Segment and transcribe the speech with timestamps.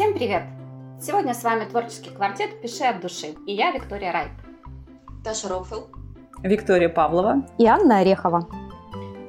[0.00, 0.44] Всем привет!
[0.98, 4.30] Сегодня с вами творческий квартет «Пиши от души» и я, Виктория Райт.
[5.22, 5.88] Таша Рофел.
[6.42, 7.46] Виктория Павлова.
[7.58, 8.48] И Анна Орехова.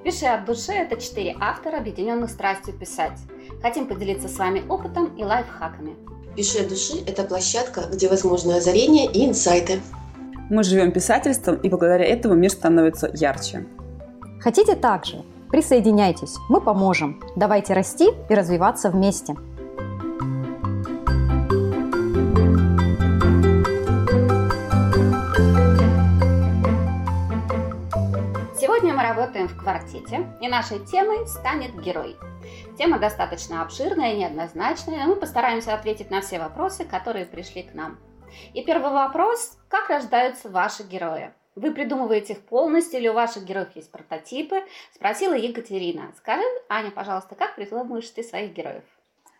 [0.05, 3.19] «Пиши от души»— это четыре автора, объединенных страстью писать.
[3.61, 5.97] Хотим поделиться с вами опытом и лайфхаками.
[6.37, 9.81] «Пиши от души»— это площадка, где возможны озарения и инсайты.
[10.49, 13.65] Мы живем писательством, и благодаря этому мир становится ярче.
[14.39, 15.21] Хотите так же?
[15.49, 17.21] Присоединяйтесь, мы поможем.
[17.35, 19.35] Давайте расти и развиваться вместе.
[29.41, 32.15] Работаем в квартете, и нашей темой станет герой.
[32.77, 37.73] Тема достаточно обширная и неоднозначная, но мы постараемся ответить на все вопросы, которые пришли к
[37.73, 37.97] нам.
[38.53, 41.31] И первый вопрос– как рождаются ваши герои?
[41.55, 44.63] Вы придумываете их полностью или у ваших героев есть прототипы?
[44.95, 46.13] Спросила Екатерина.
[46.17, 48.83] Скажи, Аня, пожалуйста, как придумываешь ты своих героев?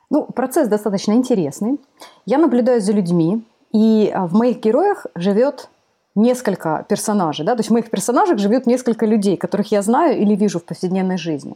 [0.09, 1.79] Ну, процесс достаточно интересный.
[2.25, 5.69] Я наблюдаю за людьми, и а, в моих героях живет
[6.15, 7.45] несколько персонажей.
[7.45, 7.55] Да?
[7.55, 11.17] То есть в моих персонажах живет несколько людей, которых я знаю или вижу в повседневной
[11.17, 11.55] жизни.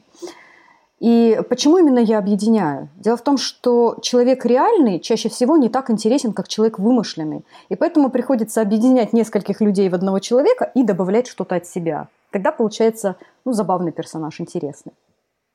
[1.00, 2.88] И почему именно я объединяю?
[2.96, 7.44] Дело в том, что человек реальный чаще всего не так интересен, как человек вымышленный.
[7.68, 12.08] И поэтому приходится объединять нескольких людей в одного человека и добавлять что-то от себя.
[12.32, 14.94] Тогда получается ну, забавный персонаж, интересный.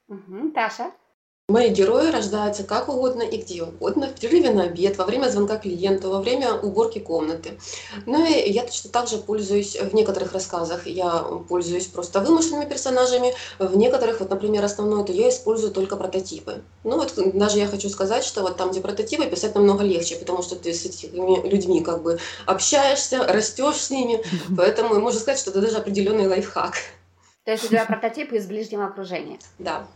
[0.09, 0.51] Угу.
[0.55, 0.91] Таша?
[1.51, 5.57] Мои герои рождаются как угодно и где угодно, в перерыве на обед, во время звонка
[5.57, 7.59] клиенту, во время уборки комнаты.
[8.07, 13.35] Ну и я точно так же пользуюсь в некоторых рассказах, я пользуюсь просто вымышленными персонажами,
[13.59, 16.63] в некоторых, вот, например, основное, то я использую только прототипы.
[16.85, 20.43] Ну вот даже я хочу сказать, что вот там, где прототипы, писать намного легче, потому
[20.43, 24.23] что ты с этими людьми как бы общаешься, растешь с ними,
[24.57, 26.75] поэтому можно сказать, что это даже определенный лайфхак.
[27.45, 29.41] То есть у тебя прототипы из ближнего окружения?
[29.59, 29.89] Да.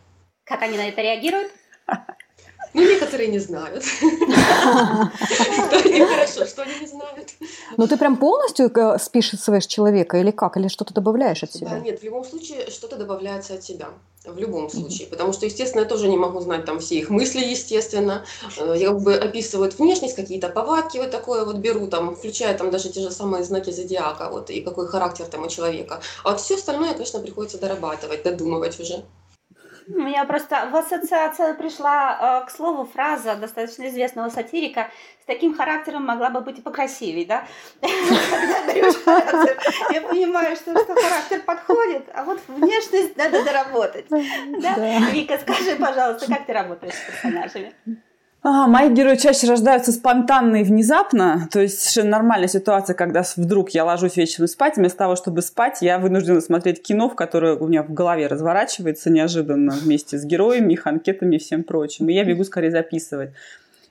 [0.45, 1.53] Как они на это реагируют?
[2.75, 3.85] Ну, некоторые не знают.
[6.11, 7.31] Хорошо, что они не знают.
[7.77, 10.57] Ну, ты прям полностью э, списываешь человека или как?
[10.57, 11.79] Или что-то добавляешь от себя?
[11.79, 13.91] Нет, в любом случае что-то добавляется от себя.
[14.25, 15.07] В любом случае.
[15.07, 18.25] Потому что, естественно, я тоже не могу знать там все их мысли, естественно.
[18.59, 22.73] Э, я как бы описываю внешность, какие-то повадки вот такое вот беру, там, включая там
[22.73, 26.01] даже те же самые знаки зодиака, вот, и какой характер там у человека.
[26.25, 29.05] А вот все остальное, конечно, приходится дорабатывать, додумывать уже.
[29.89, 34.91] У меня просто в ассоциацию пришла э, к слову фраза достаточно известного сатирика
[35.23, 37.45] с таким характером могла бы быть и покрасивее, да?
[37.83, 37.91] Я
[40.03, 44.07] понимаю, что, что характер подходит, а вот внешность надо доработать.
[44.09, 45.01] Да?
[45.11, 47.75] Вика, скажи, пожалуйста, как ты работаешь с персонажами?
[48.47, 51.49] А, мои герои чаще рождаются спонтанно и внезапно.
[51.51, 55.79] То есть совершенно нормальная ситуация, когда вдруг я ложусь вечером спать, вместо того, чтобы спать,
[55.81, 60.75] я вынуждена смотреть кино, в которое у меня в голове разворачивается неожиданно вместе с героями,
[60.75, 62.11] их анкетами и всем прочим.
[62.11, 63.31] И я бегу скорее записывать.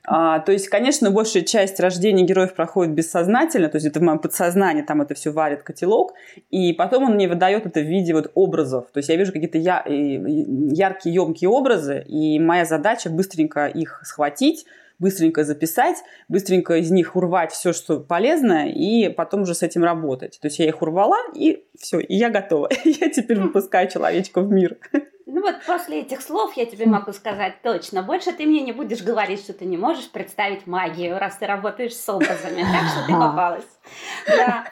[0.05, 4.19] А, то есть, конечно, большая часть рождения героев проходит бессознательно, то есть это в моем
[4.19, 6.13] подсознании, там это все варит котелок,
[6.51, 8.87] и потом он мне выдает это в виде вот образов.
[8.91, 14.65] То есть я вижу какие-то я, яркие, емкие образы, и моя задача быстренько их схватить,
[14.99, 15.97] быстренько записать,
[16.27, 20.39] быстренько из них урвать все, что полезное, и потом уже с этим работать.
[20.41, 22.69] То есть я их урвала, и все, и я готова.
[22.83, 24.77] Я теперь выпускаю человечка в мир.
[25.25, 28.03] Ну вот после этих слов я тебе могу сказать точно.
[28.03, 31.95] Больше ты мне не будешь говорить, что ты не можешь представить магию, раз ты работаешь
[31.95, 32.61] с образами.
[32.61, 33.67] Так что ты попалась.
[34.27, 34.65] Да.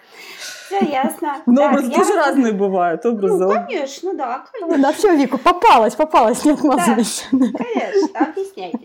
[0.66, 1.42] Все ясно.
[1.46, 1.98] Но так, образы я...
[1.98, 3.06] тоже разные бывают.
[3.06, 3.44] Образы.
[3.44, 4.46] Ну, конечно, да.
[4.52, 4.82] Конечно.
[4.82, 7.26] Да, все, Вику, попалась, попалась, не отмазывайся.
[7.32, 8.80] Да, конечно, объясняйте.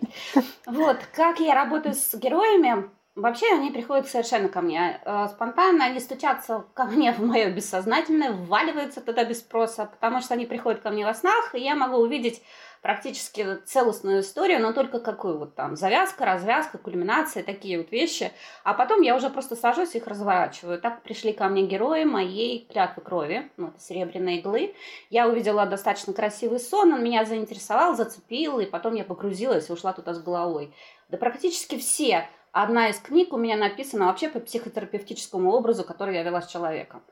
[0.67, 6.01] Вот, как я работаю с героями, Вообще они приходят совершенно ко мне э, спонтанно, они
[6.01, 10.91] стучатся ко мне в мое бессознательное, вваливаются туда без спроса, потому что они приходят ко
[10.91, 12.43] мне во снах, и я могу увидеть
[12.83, 18.33] практически целостную историю, но только какую вот там завязка, развязка, кульминация, такие вот вещи.
[18.65, 20.79] А потом я уже просто сажусь и их разворачиваю.
[20.79, 24.75] Так пришли ко мне герои моей клятвы крови, ну, это серебряные иглы.
[25.09, 29.95] Я увидела достаточно красивый сон, он меня заинтересовал, зацепил, и потом я погрузилась и ушла
[29.95, 30.75] туда с головой.
[31.09, 36.23] Да практически все Одна из книг у меня написана вообще по психотерапевтическому образу, который я
[36.23, 37.03] вела с человеком.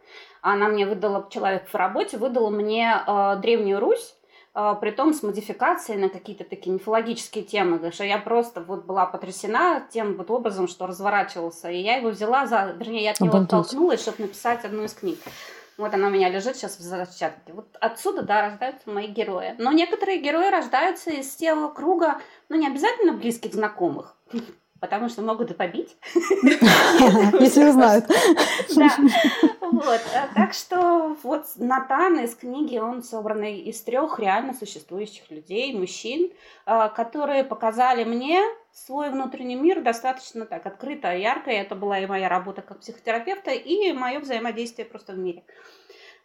[0.41, 4.15] Она мне выдала, человек в работе выдала мне э, Древнюю Русь,
[4.55, 9.05] э, при том с модификацией на какие-то такие мифологические темы, что я просто вот была
[9.05, 13.33] потрясена тем вот образом, что разворачивался, и я его взяла, за, вернее, я от него
[13.33, 13.53] Обалдеть.
[13.53, 15.19] оттолкнулась, чтобы написать одну из книг.
[15.77, 17.53] Вот она у меня лежит сейчас в зачатке.
[17.53, 19.57] Вот отсюда, да, рождаются мои герои.
[19.59, 24.17] Но некоторые герои рождаются из того круга, ну, не обязательно близких знакомых
[24.81, 25.97] потому что могут и побить.
[27.41, 28.07] Если узнают.
[28.77, 28.97] Да.
[29.61, 30.01] Вот.
[30.35, 36.31] Так что вот Натан из книги, он собранный из трех реально существующих людей, мужчин,
[36.67, 38.41] а, которые показали мне
[38.73, 41.51] свой внутренний мир достаточно так открыто, ярко.
[41.51, 45.45] Это была и моя работа как психотерапевта, и мое взаимодействие просто в мире.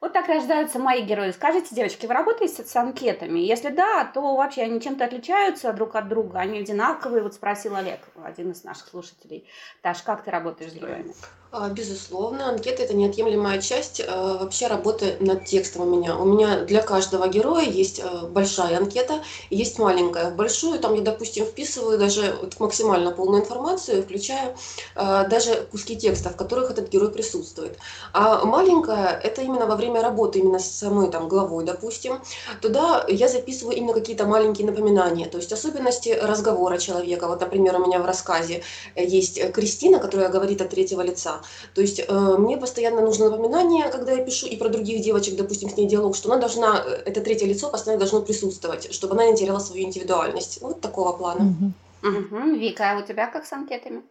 [0.02, 1.32] Вот так рождаются мои герои.
[1.32, 3.40] Скажите, девочки, вы работаете с анкетами?
[3.40, 6.40] Если да, то вообще они чем-то отличаются друг от друга?
[6.40, 7.22] Они одинаковые?
[7.22, 9.46] Вот спросил Олег, один из наших слушателей.
[9.82, 11.14] Таш, как ты работаешь с героями?
[11.52, 16.16] А, безусловно, анкета– это неотъемлемая часть э, вообще работы над текстом у меня.
[16.16, 20.30] У меня для каждого героя есть э, большая анкета есть маленькая.
[20.30, 24.56] В большую там я, допустим, вписываю даже максимально полную информацию, включая
[24.96, 27.80] э, даже куски текста, в которых этот герой присутствует.
[28.14, 32.20] А маленькая– это именно во время работы, именно с самой там главой, допустим.
[32.62, 37.28] Туда я записываю именно какие-то маленькие напоминания, то есть особенности разговора человека.
[37.28, 38.62] Вот, например, у меня в рассказе
[38.96, 41.42] есть Кристина, которая говорит от третьего лица.
[41.74, 45.70] То есть э, мне постоянно нужно напоминание, когда я пишу, и про других девочек, допустим,
[45.70, 49.26] с ней диалог, что она должна, э, это третье лицо постоянно должно присутствовать, чтобы она
[49.26, 50.62] не теряла свою индивидуальность.
[50.62, 51.46] Вот такого плана.
[51.46, 51.74] Угу.
[52.02, 52.56] Угу.
[52.56, 54.04] Вика, а у тебя как с анкетами?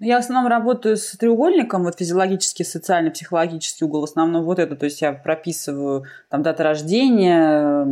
[0.00, 4.60] Ну, я в основном работаю с треугольником, вот физиологический, социальный, психологический угол, в основном вот
[4.60, 7.84] это, то есть я прописываю там дата рождения,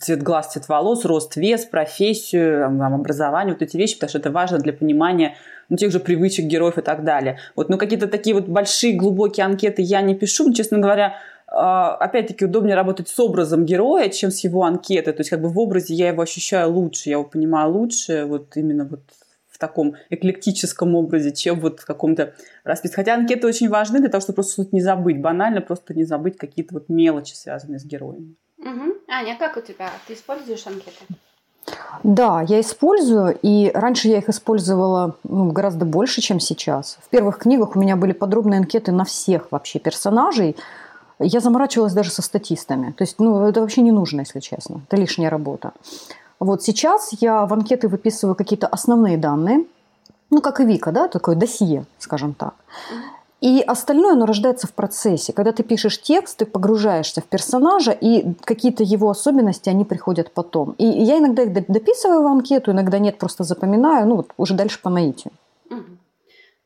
[0.00, 4.32] цвет глаз, цвет волос, рост, вес, профессию, там, образование, вот эти вещи, потому что это
[4.32, 5.36] важно для понимания
[5.68, 7.38] ну, тех же привычек героев и так далее.
[7.54, 11.14] Вот, но какие-то такие вот большие, глубокие анкеты я не пишу, но, честно говоря,
[11.46, 15.12] а, опять-таки удобнее работать с образом героя, чем с его анкетой.
[15.12, 18.56] То есть как бы в образе я его ощущаю лучше, я его понимаю лучше, вот
[18.56, 19.02] именно вот
[19.56, 22.96] в таком эклектическом образе, чем вот в каком-то расписке.
[22.96, 26.74] Хотя анкеты очень важны для того, чтобы просто не забыть, банально просто не забыть какие-то
[26.74, 28.34] вот мелочи, связанные с героями.
[28.58, 28.94] Угу.
[29.08, 29.88] Аня, как у тебя?
[30.06, 31.06] Ты используешь анкеты?
[32.02, 36.98] Да, я использую, и раньше я их использовала ну, гораздо больше, чем сейчас.
[37.02, 40.54] В первых книгах у меня были подробные анкеты на всех вообще персонажей.
[41.18, 42.92] Я заморачивалась даже со статистами.
[42.92, 44.82] То есть, ну, это вообще не нужно, если честно.
[44.86, 45.72] Это лишняя работа.
[46.40, 49.64] Вот сейчас я в анкеты выписываю какие-то основные данные,
[50.30, 52.54] ну, как и Вика, да, такое досье, скажем так.
[53.40, 55.32] И остальное, оно рождается в процессе.
[55.32, 60.74] Когда ты пишешь текст, ты погружаешься в персонажа, и какие-то его особенности, они приходят потом.
[60.78, 64.80] И я иногда их дописываю в анкету, иногда нет, просто запоминаю, ну, вот уже дальше
[64.82, 65.32] по наитию.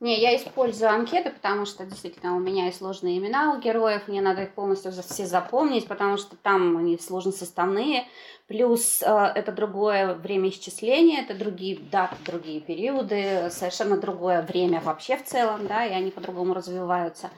[0.00, 4.22] Не, я использую анкеты, потому что действительно у меня и сложные имена у героев, мне
[4.22, 8.06] надо их полностью все запомнить, потому что там они сложно составные,
[8.46, 15.18] плюс э, это другое время исчисления, это другие даты, другие периоды, совершенно другое время вообще
[15.18, 17.28] в целом, да, и они по-другому развиваются.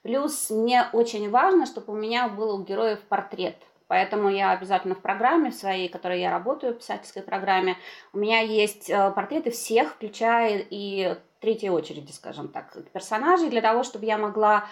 [0.00, 3.56] Плюс мне очень важно, чтобы у меня был у героев портрет,
[3.88, 7.76] Поэтому я обязательно в программе своей, в которой я работаю, в писательской программе,
[8.12, 13.82] у меня есть э, портреты всех, включая и третьей очереди, скажем так, персонажей, для того,
[13.82, 14.66] чтобы я могла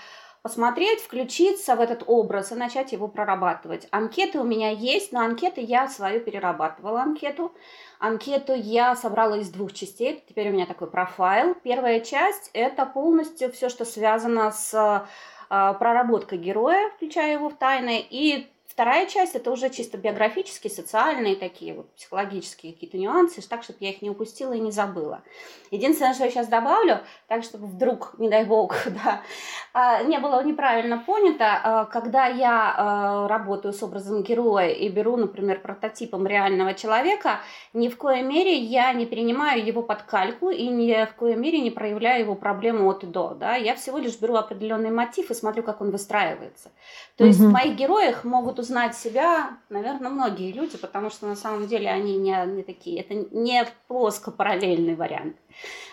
[0.45, 3.89] посмотреть, включиться в этот образ и начать его прорабатывать.
[3.91, 7.55] Анкеты у меня есть, но анкеты я свою перерабатывала анкету.
[7.99, 10.23] Анкету я собрала из двух частей.
[10.29, 11.55] Теперь у меня такой профайл.
[11.65, 18.07] Первая часть– это полностью все, что связано с э, проработкой героя, включая его в тайны,
[18.11, 23.79] и Вторая часть это уже чисто биографические, социальные такие вот психологические какие-то нюансы, так, чтобы
[23.81, 25.23] я их не упустила и не забыла.
[25.71, 26.99] Единственное, что я сейчас добавлю,
[27.29, 29.21] так, чтобы вдруг, не дай бог, да,
[29.73, 35.17] а, не было неправильно понято, а, когда я а, работаю с образом героя и беру,
[35.17, 37.39] например, прототипом реального человека,
[37.75, 41.61] ни в коей мере я не перенимаю его под кальку и ни в коей мере
[41.61, 43.35] не проявляю его проблему от и до.
[43.35, 43.55] Да?
[43.55, 46.73] Я всего лишь беру определенный мотив и смотрю, как он выстраивается.
[47.17, 51.67] То есть в моих героях могут узнать себя, наверное, многие люди, потому что на самом
[51.67, 53.01] деле они не, не такие.
[53.03, 55.37] Это не плоско параллельный вариант.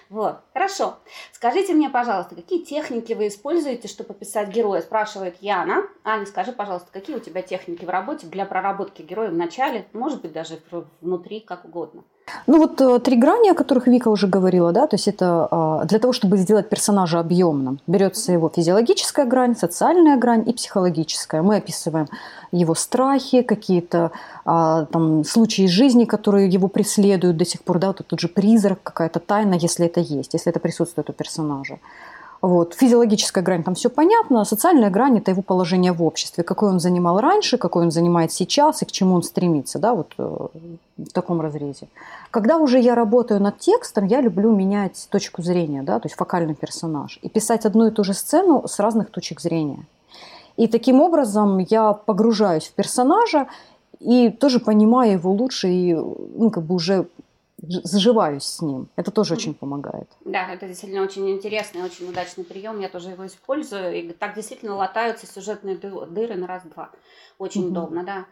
[0.09, 0.95] Вот, хорошо.
[1.33, 4.81] Скажите мне, пожалуйста, какие техники вы используете, чтобы писать героя?
[4.81, 5.83] Спрашивает Яна.
[6.03, 10.21] Аня, скажи, пожалуйста, какие у тебя техники в работе для проработки героя в начале, может
[10.21, 10.59] быть, даже
[11.01, 12.03] внутри, как угодно?
[12.47, 15.85] Ну вот э, три грани, о которых Вика уже говорила, да, то есть это а,
[15.85, 21.41] для того, чтобы сделать персонажа объемным, берется его физиологическая грань, социальная грань и психологическая.
[21.41, 22.07] Мы описываем
[22.51, 24.11] его страхи, какие-то
[24.45, 28.83] а, там случаи жизни, которые его преследуют до сих пор, да, вот тот же призрак,
[28.83, 31.79] какая-то тайна, если это есть, если это присутствует у персонажа.
[32.41, 32.73] Вот.
[32.73, 37.19] Физиологическая грань там все понятно, социальная грань это его положение в обществе, какой он занимал
[37.19, 40.47] раньше, какой он занимает сейчас и к чему он стремится, да, вот э,
[40.97, 41.87] в таком разрезе.
[42.31, 46.55] Когда уже я работаю над текстом, я люблю менять точку зрения, да, то есть фокальный
[46.55, 49.85] персонаж, и писать одну и ту же сцену с разных точек зрения.
[50.57, 53.47] И таким образом я погружаюсь в персонажа
[53.99, 57.07] и тоже понимаю его лучше и ну, как бы уже
[57.61, 58.87] заживаюсь с ним.
[58.95, 60.09] Это тоже очень помогает.
[60.25, 62.79] Да, это действительно очень интересный, очень удачный прием.
[62.79, 63.95] Я тоже его использую.
[63.95, 66.89] И так действительно латаются сюжетные дыры на раз-два.
[67.37, 68.25] Очень удобно, да.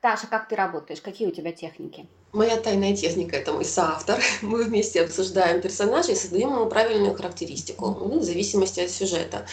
[0.00, 1.00] Таша, как ты работаешь?
[1.00, 2.08] Какие у тебя техники?
[2.32, 4.18] Моя тайная техника– это мой соавтор.
[4.42, 9.46] Мы вместе обсуждаем персонажа и создаем ему правильную характеристику, ну, в зависимости от сюжета.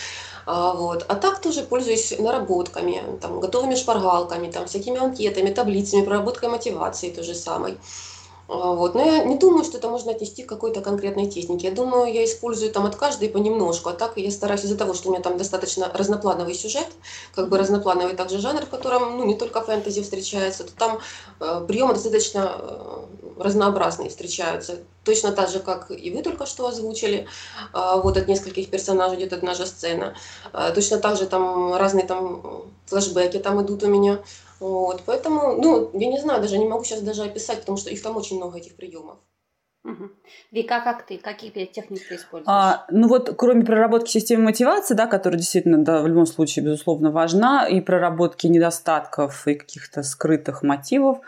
[0.45, 1.05] А, вот.
[1.07, 7.23] а так тоже пользуюсь наработками, там, готовыми шпаргалками, там, всякими анкетами, таблицами, проработкой мотивации той
[7.23, 7.77] же самой.
[8.47, 8.95] А, вот.
[8.95, 11.67] Но я не думаю, что это можно отнести к какой-то конкретной технике.
[11.67, 13.89] Я думаю, я использую там от каждой понемножку.
[13.89, 16.87] А так я стараюсь из-за того, что у меня там достаточно разноплановый сюжет,
[17.33, 20.99] как бы разноплановый также жанр, в котором ну, не только фэнтези встречается, то там
[21.39, 23.03] э, приемы достаточно э,
[23.37, 24.79] разнообразные встречаются.
[25.03, 27.27] Точно так же, как и вы только что озвучили,
[27.73, 30.15] э, вот от нескольких персонажей идет одна же сцена.
[30.53, 34.19] Э, точно так же там разные там флешбеки там идут у меня.
[34.63, 38.01] Вот, поэтому, ну, я не знаю, даже не могу сейчас даже описать, потому что их
[38.01, 39.17] там очень много, этих приемов.
[39.83, 40.09] Угу.
[40.51, 41.17] Вика, как ты?
[41.17, 42.47] Какие техники ты используешь?
[42.47, 47.11] А, ну вот, кроме проработки системы мотивации, да, которая действительно, да, в любом случае, безусловно,
[47.11, 51.19] важна, и проработки недостатков и каких-то скрытых мотивов,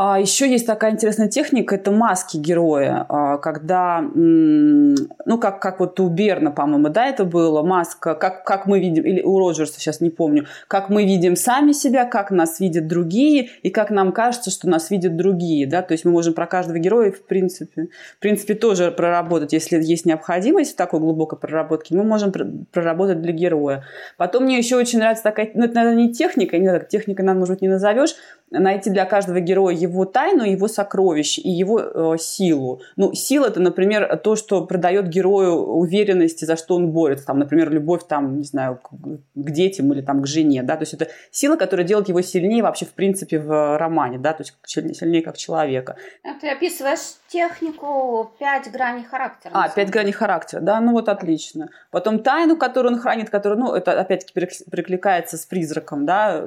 [0.00, 5.98] а еще есть такая интересная техника, это маски героя, а, когда, ну, как, как вот
[5.98, 10.00] у Берна, по-моему, да, это было, маска, как, как мы видим, или у Роджерса, сейчас
[10.00, 14.52] не помню, как мы видим сами себя, как нас видят другие, и как нам кажется,
[14.52, 17.88] что нас видят другие, да, то есть мы можем про каждого героя, в принципе,
[18.18, 22.32] в принципе, тоже проработать, если есть необходимость в такой глубокой проработке, мы можем
[22.70, 23.82] проработать для героя.
[24.16, 27.40] Потом мне еще очень нравится такая, ну, это, наверное, не техника, не знаю, техника, нам,
[27.40, 28.14] может быть, не назовешь,
[28.50, 32.80] найти для каждого героя его тайну, его сокровищ и его э, силу.
[32.96, 37.26] Ну, сила это, например, то, что придает герою уверенности, за что он борется.
[37.26, 40.76] Там, например, любовь там, не знаю, к, к детям или там к жене, да.
[40.76, 44.42] То есть это сила, которая делает его сильнее вообще в принципе в романе, да, то
[44.42, 45.96] есть сильнее как человека.
[46.40, 49.52] Ты описываешь технику пять граней характера.
[49.54, 51.68] А, пять граней характера, да, ну вот отлично.
[51.90, 54.32] Потом тайну, которую он хранит, которую, ну, это опять-таки
[54.70, 56.42] прикликается с призраком, да,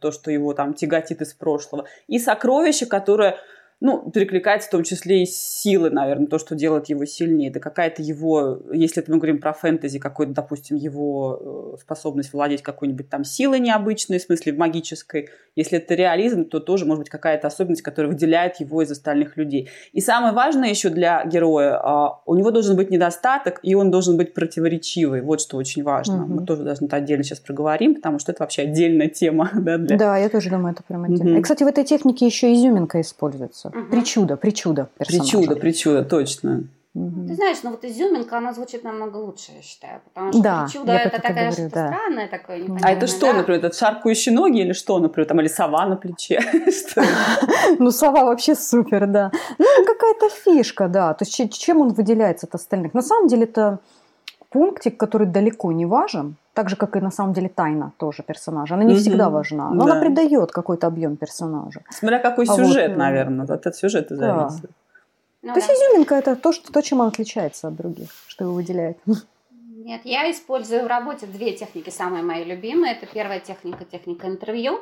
[0.00, 1.86] то, что его там тяготит из прошлого.
[2.06, 3.36] И сокровище, которое
[3.80, 7.48] ну, перекликается в том числе и силы, наверное, то, что делает его сильнее.
[7.48, 12.62] Это какая-то его, если это мы говорим про фэнтези, какой-то, допустим, его э, способность владеть
[12.62, 15.30] какой-нибудь там силой необычной, в смысле магической.
[15.56, 19.70] Если это реализм, то тоже может быть какая-то особенность, которая выделяет его из остальных людей.
[19.92, 24.18] И самое важное еще для героя, а, у него должен быть недостаток, и он должен
[24.18, 25.22] быть противоречивый.
[25.22, 26.24] Вот что очень важно.
[26.24, 26.34] Угу.
[26.34, 29.50] Мы тоже должны это отдельно сейчас проговорим, потому что это вообще отдельная тема.
[29.60, 29.98] Да, для...
[29.98, 31.32] да я тоже думаю, это прям отдельно.
[31.32, 31.38] Угу.
[31.40, 33.69] И, кстати, в этой технике еще изюминка используется.
[33.74, 33.90] Угу.
[33.90, 35.32] Причуда, причуда персонажа.
[35.32, 36.64] Причуда, причуда, точно.
[36.92, 37.28] Угу.
[37.28, 40.00] Ты знаешь, ну вот изюминка, она звучит намного лучше, я считаю.
[40.06, 41.86] Потому что да, причуда это такая что-то да.
[41.86, 43.34] странное такое, А это что, да?
[43.34, 46.40] например, это шаркающие ноги или что, например, там, или сова на плече?
[47.78, 49.30] Ну, сова вообще супер, да.
[49.58, 51.14] Ну, какая-то фишка, да.
[51.14, 52.92] То есть чем он выделяется от остальных?
[52.92, 53.78] На самом деле это
[54.50, 58.74] пунктик, который далеко не важен, так же, как и на самом деле тайна тоже персонажа.
[58.74, 59.00] Она не угу.
[59.00, 59.92] всегда важна, но да.
[59.92, 61.80] она придает какой-то объем персонажа.
[61.88, 64.48] Смотря какой а сюжет, вот, наверное, от этого сюжета да.
[64.48, 64.70] зависит.
[65.42, 65.74] Ну, то есть да.
[65.74, 68.98] изюминка это то, что, то, чем он отличается от других, что его выделяет.
[69.50, 72.92] Нет, я использую в работе две техники, самые мои любимые.
[72.92, 74.80] Это первая техника, техника интервью.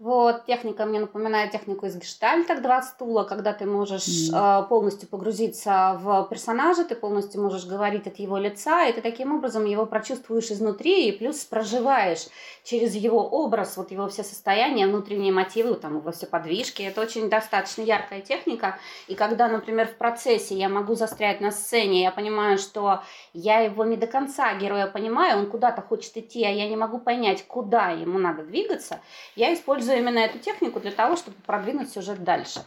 [0.00, 4.64] Вот, техника мне напоминает технику из гештальта, два стула, когда ты можешь mm.
[4.64, 9.32] э, полностью погрузиться в персонажа, ты полностью можешь говорить от его лица, и ты таким
[9.32, 12.26] образом его прочувствуешь изнутри, и плюс проживаешь
[12.64, 16.82] через его образ, вот его все состояния, внутренние мотивы, там его все подвижки.
[16.82, 18.78] Это очень достаточно яркая техника.
[19.06, 23.84] И когда, например, в процессе я могу застрять на сцене, я понимаю, что я его
[23.84, 27.90] не до конца героя понимаю, он куда-то хочет идти, а я не могу понять, куда
[27.90, 29.00] ему надо двигаться,
[29.36, 32.64] я использую именно эту технику для того, чтобы продвинуть сюжет дальше.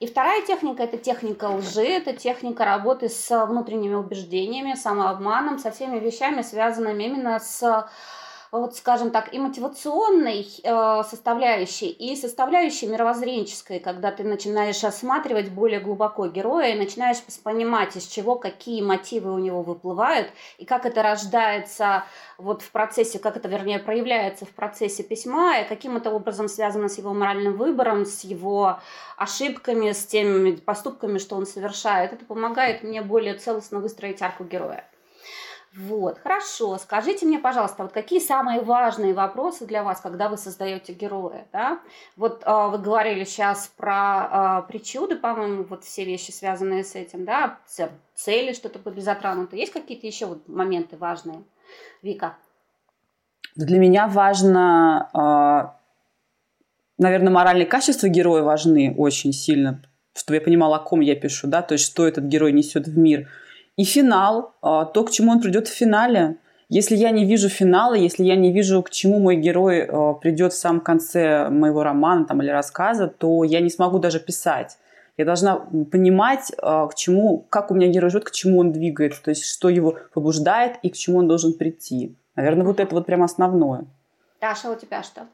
[0.00, 5.98] И вторая техника– это техника лжи, это техника работы с внутренними убеждениями, самообманом, со всеми
[5.98, 7.88] вещами, связанными именно с
[8.60, 15.80] вот, скажем так, и мотивационной э, составляющей, и составляющей мировоззренческой, когда ты начинаешь осматривать более
[15.80, 21.02] глубоко героя и начинаешь понимать, из чего какие мотивы у него выплывают, и как это
[21.02, 22.04] рождается
[22.38, 26.88] вот в процессе, как это, вернее, проявляется в процессе письма, и каким это образом связано
[26.88, 28.80] с его моральным выбором, с его
[29.16, 32.12] ошибками, с теми поступками, что он совершает.
[32.12, 34.84] Это помогает мне более целостно выстроить арку героя.
[35.76, 36.78] Вот, хорошо.
[36.78, 41.80] Скажите мне, пожалуйста, вот какие самые важные вопросы для вас, когда вы создаете героя, да?
[42.16, 47.26] Вот э, вы говорили сейчас про э, причуды, по-моему, вот все вещи, связанные с этим,
[47.26, 47.58] да?
[48.14, 49.56] Цели, что-то были затронуты.
[49.58, 51.42] Есть какие-то еще вот моменты важные?
[52.00, 52.38] Вика?
[53.54, 59.82] Для меня важно, э, наверное, моральные качества героя важны очень сильно,
[60.14, 62.96] чтобы я понимала, о ком я пишу, да, то есть что этот герой несет в
[62.96, 63.28] мир–
[63.76, 66.36] и финал, а, то, к чему он придет в финале.
[66.68, 70.52] Если я не вижу финала, если я не вижу, к чему мой герой а, придет
[70.52, 74.78] в самом конце моего романа там, или рассказа, то я не смогу даже писать.
[75.16, 75.56] Я должна
[75.90, 79.44] понимать, а, к чему, как у меня герой живет, к чему он двигается, то есть
[79.44, 82.16] что его побуждает и к чему он должен прийти.
[82.34, 83.86] Наверное, вот это вот прям основное.
[84.40, 85.26] Даша, у тебя что?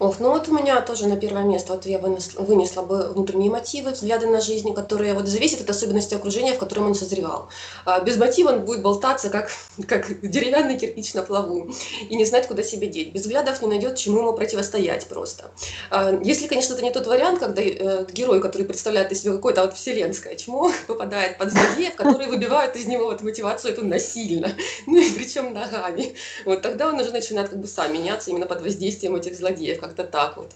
[0.00, 3.50] Ох, ну вот у меня тоже на первое место вот я вынесла, вынесла бы внутренние
[3.50, 7.50] мотивы, взгляды на жизнь, которые вот зависят от особенностей окружения, в котором он созревал.
[7.84, 9.50] А без мотива он будет болтаться, как,
[9.86, 11.70] как деревянный кирпич на плаву,
[12.08, 13.12] и не знать, куда себя деть.
[13.12, 15.50] Без взглядов не найдет, чему ему противостоять просто.
[15.90, 19.60] А, если, конечно, это не тот вариант, когда э, герой, который представляет из себя какое-то
[19.60, 24.50] вот вселенское чмо, попадает под злодеев, которые выбивают из него вот мотивацию эту насильно,
[24.86, 26.14] ну и причем ногами.
[26.46, 30.04] Вот тогда он уже начинает как бы сам меняться именно под воздействием этих злодеев, как-то
[30.04, 30.50] так вот.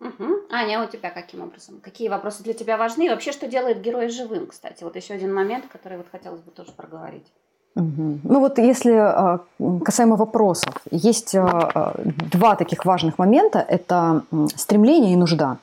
[0.00, 0.34] Угу.
[0.50, 1.80] Аня, а у тебя каким образом?
[1.82, 3.06] Какие вопросы для тебя важны?
[3.06, 4.84] И вообще, что делает героя живым, кстати?
[4.84, 7.26] Вот еще один момент, который вот хотелось бы тоже проговорить.
[7.74, 8.20] Угу.
[8.22, 9.40] Ну вот если а,
[9.84, 11.94] касаемо вопросов, есть а,
[12.32, 13.58] два таких важных момента.
[13.58, 14.22] Это
[14.54, 15.58] стремление и нужда.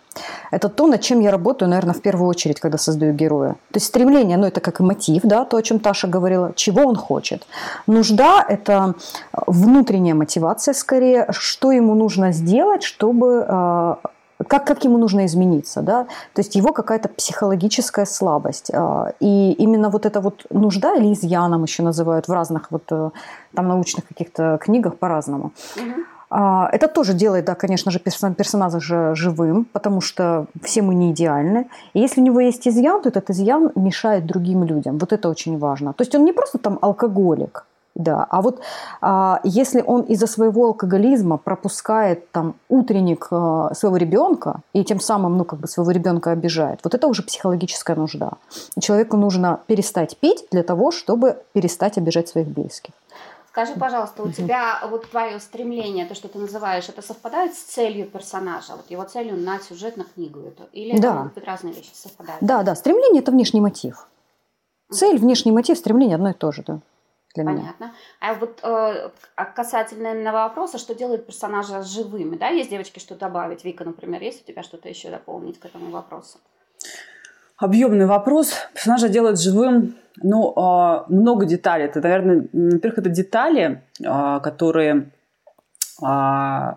[0.52, 3.54] Это то, над чем я работаю, наверное, в первую очередь, когда создаю героя.
[3.72, 6.84] То есть стремление, ну это как и мотив, да, то, о чем Таша говорила, чего
[6.84, 7.46] он хочет.
[7.88, 8.96] Нужда– это
[9.48, 13.98] внутренняя мотивация скорее, что ему нужно сделать, чтобы а,
[14.48, 16.04] как, как ему нужно измениться, да,
[16.34, 18.72] то есть его какая-то психологическая слабость.
[18.74, 23.12] А, и именно вот эта вот нужда или изъяном еще называют в разных вот э,
[23.54, 25.54] там научных каких-то книгах по-разному.
[25.78, 31.12] А, это тоже делает, да, конечно же, персонажа же живым, потому что все мы не
[31.12, 31.68] идеальны.
[31.94, 34.98] И если у него есть изъян, то этот изъян мешает другим людям.
[34.98, 35.94] Вот это очень важно.
[35.94, 37.66] То есть он не просто там алкоголик,
[37.96, 38.60] да, а вот
[39.00, 45.38] а, если он из-за своего алкоголизма пропускает там утренник а, своего ребенка и тем самым,
[45.38, 48.32] ну, как бы своего ребенка обижает, вот это уже психологическая нужда.
[48.76, 52.94] И человеку нужно перестать пить для того, чтобы перестать обижать своих близких.
[53.56, 58.06] Скажи, пожалуйста, у тебя вот твое стремление, то, что ты называешь, это совпадает с целью
[58.06, 60.64] персонажа, вот его целью на сюжет, на книгу эту?
[60.74, 61.08] Или да.
[61.08, 62.44] это могут быть разные вещи совпадают?
[62.44, 64.10] Да, да, стремление– это внешний мотив.
[64.92, 66.82] Цель, внешний мотив, стремление одно и то же, да
[67.34, 67.62] для Понятно.
[67.62, 67.76] меня.
[67.80, 67.98] Понятно.
[68.20, 73.16] А вот э, а касательно именно вопроса, что делает персонажа живыми, да, есть девочки, что
[73.16, 73.64] добавить?
[73.64, 76.40] Вика, например, есть у тебя что-то еще дополнить к этому вопросу?
[77.58, 78.54] Объемный вопрос.
[78.74, 81.86] Персонажа делает живым, ну, э, много деталей.
[81.86, 85.12] Это, наверное, во-первых, это детали, э, которые
[86.02, 86.74] э,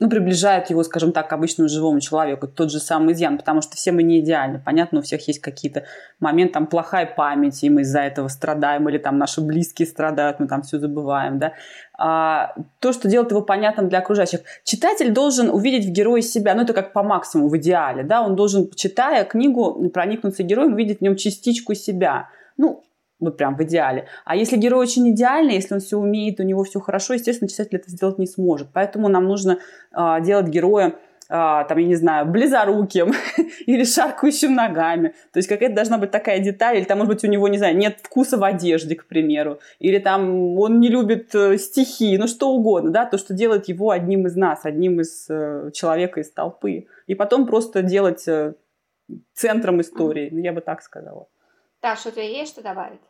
[0.00, 2.48] ну, приближает его, скажем так, к обычному живому человеку.
[2.48, 4.60] Тот же самый изъян, потому что все мы не идеальны.
[4.64, 5.84] Понятно, у всех есть какие-то
[6.20, 10.48] моменты, там, плохая память, и мы из-за этого страдаем, или там наши близкие страдают, мы
[10.48, 11.52] там все забываем, да.
[11.98, 14.40] А, то, что делает его понятным для окружающих.
[14.64, 18.36] Читатель должен увидеть в герое себя, ну, это как по максимуму в идеале, да, он
[18.36, 22.30] должен, читая книгу, проникнуться героем, увидеть в нем частичку себя.
[22.60, 22.84] Ну,
[23.20, 24.06] ну, прям в идеале.
[24.24, 27.76] А если герой очень идеальный, если он все умеет, у него все хорошо, естественно, читатель
[27.76, 28.68] это сделать не сможет.
[28.72, 29.58] Поэтому нам нужно
[29.96, 30.94] э, делать героя
[31.32, 33.12] Uh, там, я не знаю, близоруким
[33.66, 35.14] или шаркающим ногами.
[35.32, 37.76] То есть какая-то должна быть такая деталь, или там, может быть, у него, не знаю,
[37.76, 42.50] нет вкуса в одежде, к примеру, или там он не любит э, стихи, ну что
[42.50, 46.88] угодно, да, то, что делает его одним из нас, одним из э, человека из толпы.
[47.06, 48.54] И потом просто делать э,
[49.32, 51.28] центром истории, ну, я бы так сказала.
[51.80, 53.00] Таша, у тебя есть что добавить?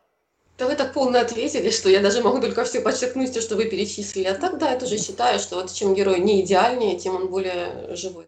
[0.58, 3.64] Да вы так полно ответили, что я даже могу только все подчеркнуть, то, что вы
[3.64, 4.26] перечислили.
[4.26, 7.96] А так, да, я тоже считаю, что вот чем герой не идеальнее, тем он более
[7.96, 8.26] живой.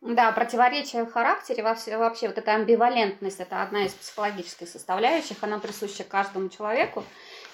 [0.00, 5.58] Да, противоречие в характере, вообще, вообще вот эта амбивалентность, это одна из психологических составляющих, она
[5.58, 7.04] присуща каждому человеку.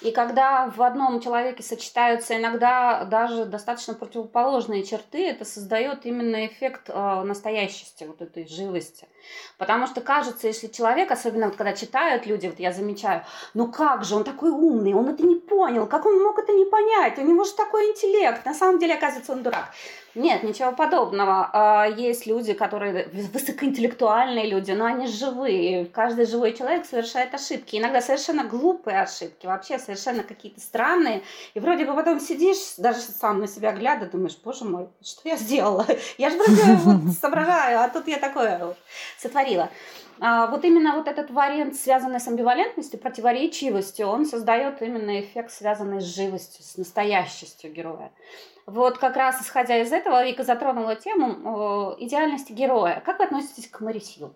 [0.02, 6.88] И когда в одном человеке сочетаются иногда даже достаточно противоположные черты, это создает именно эффект
[6.88, 9.06] э, настоящести, вот этой живости.
[9.58, 14.04] Потому что кажется, если человек, особенно вот когда читают люди, вот я замечаю, ну как
[14.04, 17.22] же, он такой умный, он это не понял, как он мог это не понять, у
[17.22, 19.70] него же такой интеллект, на самом деле, оказывается, он дурак.
[20.14, 21.50] Нет, ничего подобного.
[21.52, 25.86] А, есть люди, которые высокоинтеллектуальные люди, но они живые.
[25.86, 27.76] Каждый живой человек совершает ошибки.
[27.76, 31.22] Иногда совершенно глупые ошибки, вообще совершенно какие-то странные.
[31.54, 35.36] И вроде бы потом сидишь, даже сам на себя глядя, думаешь, боже мой, что я
[35.36, 35.86] сделала?
[36.18, 38.74] Я же вроде вот соображаю, а тут я такое
[39.16, 39.70] сотворила.
[40.20, 46.00] А, вот именно вот этот вариант, связанный с амбивалентностью, противоречивостью, он создает именно эффект, связанный
[46.00, 48.12] с живостью, с настоящестью героя.
[48.66, 53.02] Вот как раз исходя из этого, Вика затронула тему идеальности героя.
[53.04, 54.34] Как вы относитесь к Марисью?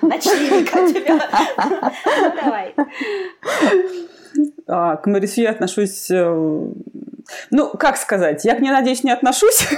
[0.00, 1.18] Начни, как тебя.
[2.06, 2.74] Ну, давай.
[4.66, 6.10] А, к Марисью я отношусь...
[6.10, 6.72] Э,
[7.50, 9.68] ну, как сказать, я к ней, надеюсь, не отношусь.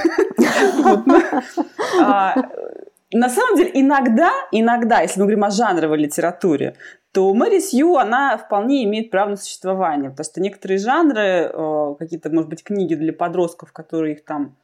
[3.12, 6.76] На самом деле, иногда, иногда, если мы говорим о жанровой литературе,
[7.12, 12.30] то Мэри Сью, она вполне имеет право на существование, потому что некоторые жанры, э, какие-то,
[12.30, 14.56] может быть, книги для подростков, которые их там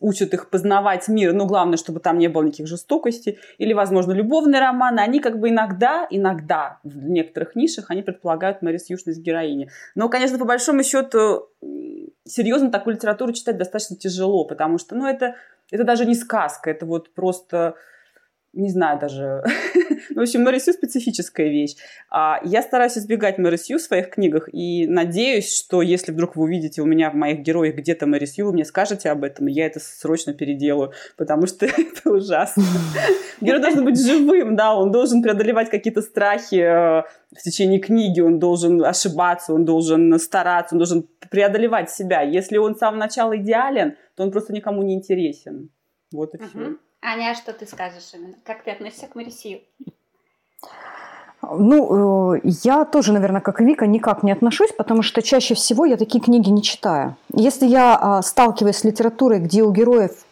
[0.00, 4.60] учат их познавать мир, но главное, чтобы там не было никаких жестокостей, или, возможно, любовные
[4.60, 9.70] романы, они как бы иногда, иногда в некоторых нишах они предполагают Мэри Сьюшность героини.
[9.94, 11.48] Но, конечно, по большому счету,
[12.24, 15.36] серьезно такую литературу читать достаточно тяжело, потому что, ну, это,
[15.70, 17.76] это даже не сказка, это вот просто
[18.56, 19.42] не знаю даже.
[20.14, 21.76] в общем, Мэри Сью специфическая вещь.
[22.10, 26.44] А я стараюсь избегать Мэри Сью в своих книгах и надеюсь, что если вдруг вы
[26.44, 29.52] увидите у меня в моих героях где-то Мэри Сью, вы мне скажете об этом, и
[29.52, 32.64] я это срочно переделаю, потому что это ужасно.
[33.40, 37.02] Герой должен быть живым, да, он должен преодолевать какие-то страхи э,
[37.36, 42.22] в течение книги, он должен ошибаться, он должен стараться, он должен преодолевать себя.
[42.22, 45.70] Если он с самого начала идеален, то он просто никому не интересен.
[46.12, 46.76] Вот и все.
[47.06, 48.34] Аня, а что ты скажешь именно?
[48.44, 49.60] Как ты относишься к Марисию?
[51.40, 55.96] Ну, э, я тоже, наверное, как Вика, никак не отношусь, потому что чаще всего я
[55.96, 57.14] такие книги не читаю.
[57.32, 60.24] Если я а, сталкиваюсь с литературой, где у героев,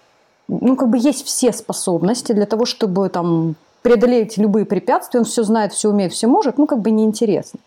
[0.48, 5.44] ну, как бы есть все способности для того, чтобы там преодолеть любые препятствия, он все
[5.44, 7.60] знает, все умеет, все может, ну, как бы неинтересно.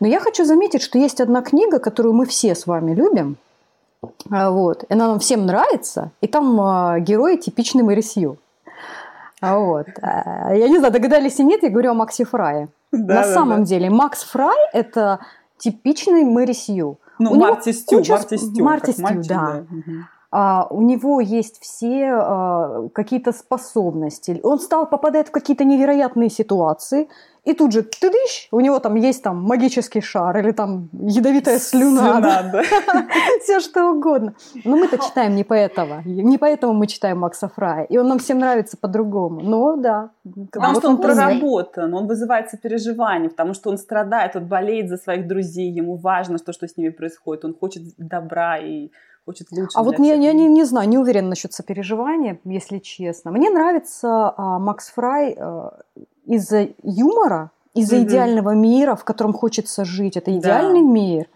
[0.00, 3.36] Но я хочу заметить, что есть одна книга, которую мы все с вами любим–
[4.50, 4.84] вот.
[4.84, 6.12] И она нам всем нравится.
[6.20, 8.38] И там э, герои типичный Мэри Сью.
[9.40, 9.86] А вот.
[10.02, 12.68] А, я не знаю, догадались или нет, я говорю о Максе Фрае.
[12.92, 13.66] Да, На да, самом да.
[13.66, 15.20] деле, Макс Фрай– это
[15.58, 16.98] типичный Мэри Сью.
[17.18, 18.12] Ну, Марти Стю, куча...
[18.12, 18.64] Марти Стю.
[18.64, 19.64] Марти Стю, мальчик, да.
[19.70, 19.92] да.
[20.32, 24.40] А, у него есть все а, какие-то способности.
[24.42, 27.08] Он стал попадает в какие-то невероятные ситуации,
[27.44, 32.20] и тут же тыдыщ, у него там есть там магический шар или там ядовитая слюна.
[32.20, 32.62] слюна да.
[33.42, 34.34] Все что угодно.
[34.64, 36.02] Но мы-то читаем не поэтому.
[36.04, 37.84] Не поэтому мы читаем Макса Фрая.
[37.84, 39.40] И он нам всем нравится по-другому.
[39.40, 40.10] Но да.
[40.52, 45.26] Потому что он, проработан, он вызывает сопереживание, потому что он страдает, он болеет за своих
[45.26, 47.44] друзей, ему важно то, что с ними происходит.
[47.44, 48.90] Он хочет добра и
[49.24, 49.70] хочет лучше.
[49.74, 53.30] А вот я, я не, не знаю, не уверена насчет сопереживания, если честно.
[53.30, 55.78] Мне нравится а, Макс Фрай а,
[56.34, 60.16] из-за юмора, из-за mm идеального мира, в котором хочется жить.
[60.16, 60.88] Это идеальный да.
[60.88, 61.26] мир.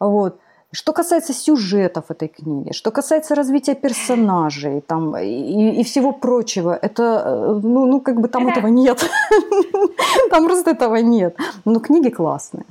[0.00, 0.38] Вот.
[0.72, 7.02] Что касается сюжетов этой книги, что касается развития персонажей там, и, и всего прочего, это,
[7.02, 9.08] э, ну, ну как бы там этого нет.
[10.30, 11.36] Там просто этого нет.
[11.64, 12.64] Но книги классные.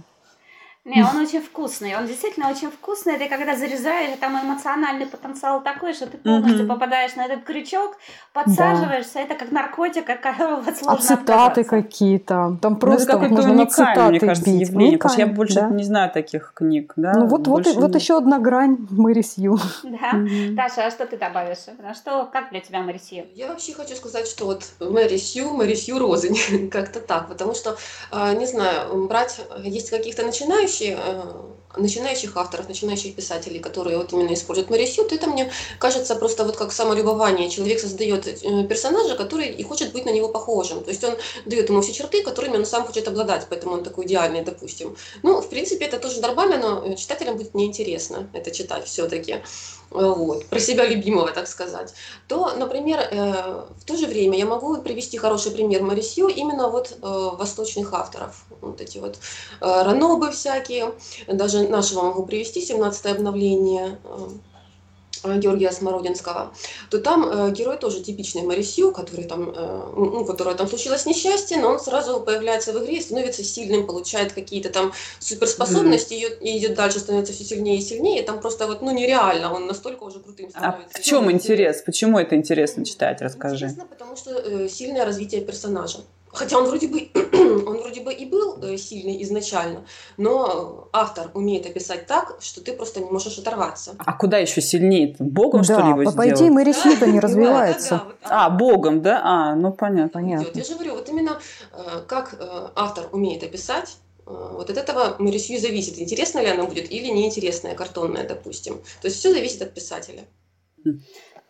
[0.86, 3.17] Не, он очень вкусный, он действительно очень вкусный.
[3.17, 6.67] Ты когда зарезаешь, там эмоциональный потенциал такой, что ты полностью mm-hmm.
[6.67, 7.98] попадаешь на этот крючок,
[8.34, 9.21] подсаживаешься, да.
[9.21, 10.24] это как наркотик, как
[10.86, 14.62] А цитаты какие-то, там ну, просто ну, можно на цитаты мне кажется, бить.
[14.62, 15.69] Явление, потому что я больше да.
[15.69, 16.93] не знаю таких книг.
[16.95, 17.13] Да?
[17.13, 19.58] Ну вот, вот, вот еще одна грань Мэри Сью.
[19.84, 20.12] Да.
[20.13, 20.54] Mm-hmm.
[20.54, 21.65] Даша, а что ты добавишь?
[21.84, 23.26] А что, как для тебя Мэри Сью?
[23.34, 26.32] Я вообще хочу сказать, что вот Мэри Сью, Мэри Сью Розы,
[26.71, 27.76] как-то так, потому что,
[28.12, 31.46] а, не знаю, брать, есть каких-то начинающих начинающие, э,
[31.78, 36.72] начинающих авторов, начинающих писателей, которые вот именно используют Марисют, это мне кажется просто вот как
[36.72, 37.50] самолюбование.
[37.50, 40.84] Человек создает э, персонажа, который и хочет быть на него похожим.
[40.84, 44.06] То есть он дает ему все черты, которыми он сам хочет обладать, поэтому он такой
[44.06, 44.96] идеальный, допустим.
[45.24, 49.42] Ну, в принципе, это тоже нормально, но читателям будет неинтересно это читать все-таки
[49.89, 51.93] вот, про себя любимого, так сказать,
[52.28, 56.98] то, например, э, в то же время я могу привести хороший пример Марисью именно вот
[57.02, 58.45] э, восточных авторов.
[58.62, 59.17] Вот эти вот
[59.62, 60.93] э, ранобы всякие,
[61.28, 64.30] даже нашего могу привести, 17 обновление, Э,
[65.38, 66.54] Георгия Смородинского,
[66.90, 71.06] то там э, герой тоже типичный Марисью, который там, э, ну, у которого там случилось
[71.06, 76.40] несчастье, но он сразу появляется в игре, становится сильным, получает какие-то там суперспособности, mm.
[76.42, 79.68] и идет дальше, становится все сильнее и сильнее, и там просто вот, ну, нереально, он
[79.68, 80.98] настолько уже крутым а становится.
[80.98, 81.82] А в чем интерес?
[81.82, 83.22] Почему это интересно читать?
[83.22, 83.66] Расскажи.
[83.66, 86.00] Интересно, потому что э, сильное развитие персонажа.
[86.36, 89.86] Хотя он вроде бы, он вроде бы и был э, сильный изначально,
[90.17, 93.95] но автор умеет описать так, что ты просто не можешь оторваться.
[93.98, 95.15] А куда еще сильнее?
[95.19, 98.04] Богом, да, что ли, его по, по идее, Мэри Сьюта не развивается.
[98.24, 99.21] А, Богом, да?
[99.24, 100.10] А, ну понятно.
[100.10, 100.52] понятно.
[100.54, 101.39] Я же говорю, вот именно
[101.71, 106.63] э, как э, автор умеет описать, вот от этого Мэри Сью зависит, интересно ли она
[106.65, 108.82] будет или неинтересная, картонная, допустим.
[109.02, 110.24] То есть все зависит от писателя.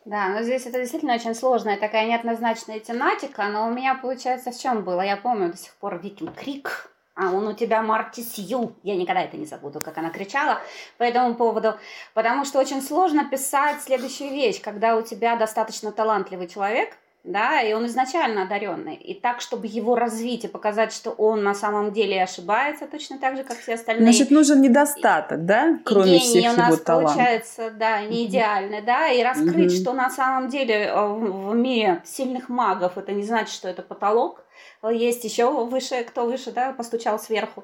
[0.05, 4.57] Да, но здесь это действительно очень сложная такая неоднозначная тематика, но у меня получается в
[4.57, 5.01] чем было?
[5.01, 8.75] Я помню до сих пор Викинг Крик, а он у тебя Марти Сью.
[8.83, 10.61] Я никогда это не забуду, как она кричала
[10.99, 11.73] по этому поводу.
[12.13, 17.73] Потому что очень сложно писать следующую вещь, когда у тебя достаточно талантливый человек, да, и
[17.73, 18.95] он изначально одаренный.
[18.95, 23.35] И так, чтобы его развить и показать, что он на самом деле ошибается точно так
[23.35, 24.03] же, как все остальные.
[24.03, 27.13] Значит, нужен недостаток, и, да, кроме и всех у нас талантов.
[27.13, 29.81] получается, да, не идеальный, да, и раскрыть, угу.
[29.81, 34.45] что на самом деле э, в мире сильных магов это не значит, что это потолок,
[34.91, 37.63] есть еще выше, кто выше, да, постучал сверху.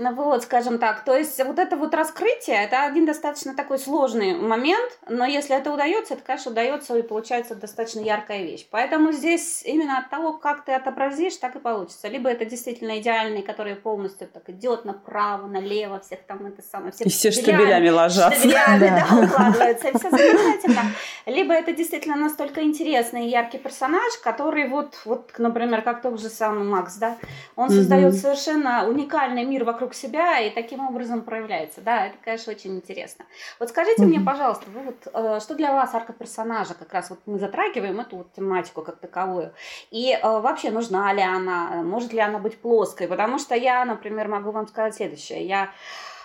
[0.00, 1.04] Ну вот, скажем так.
[1.04, 5.72] То есть вот это вот раскрытие, это один достаточно такой сложный момент, но если это
[5.72, 8.66] удается, это, конечно, удается и получается достаточно яркая вещь.
[8.70, 12.06] Поэтому здесь именно от того, как ты отобразишь, так и получится.
[12.06, 16.92] Либо это действительно идеальный, который полностью так идет направо, налево, всех там это самое...
[16.92, 18.38] Все и все штабелями ложатся.
[18.38, 20.82] Штабелями, да, да укладываются, и все замечательно.
[21.26, 26.28] Либо это действительно настолько интересный и яркий персонаж, который вот, вот например, как тот же
[26.28, 27.16] самый Макс, да,
[27.56, 31.80] он создает совершенно уникальный мир вокруг вокруг себя и таким образом проявляется.
[31.80, 33.24] Да, это, конечно, очень интересно.
[33.58, 34.06] Вот скажите mm-hmm.
[34.06, 36.74] мне, пожалуйста, вы вот, э, что для вас арка персонажа?
[36.74, 39.52] Как раз вот мы затрагиваем эту вот тематику как таковую.
[39.90, 41.82] И э, вообще нужна ли она?
[41.82, 43.08] Может ли она быть плоской?
[43.08, 45.46] Потому что я, например, могу вам сказать следующее.
[45.46, 45.70] Я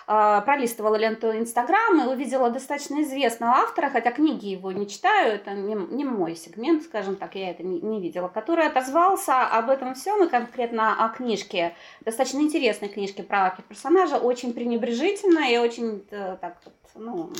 [0.06, 5.74] пролистывала ленту Инстаграм и увидела достаточно известного автора, хотя книги его не читаю, это не,
[5.74, 10.24] не мой сегмент, скажем так, я это не, не видела, который отозвался об этом всем
[10.24, 16.58] и конкретно о книжке, достаточно интересной книжке про персонажа, очень пренебрежительно и очень э, так
[16.94, 17.30] ну,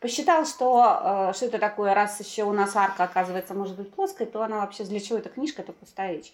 [0.00, 4.26] посчитал, что, э, что это такое, раз еще у нас арка, оказывается, может быть плоской,
[4.26, 6.32] то она вообще для чего эта книжка, это пустая вещь.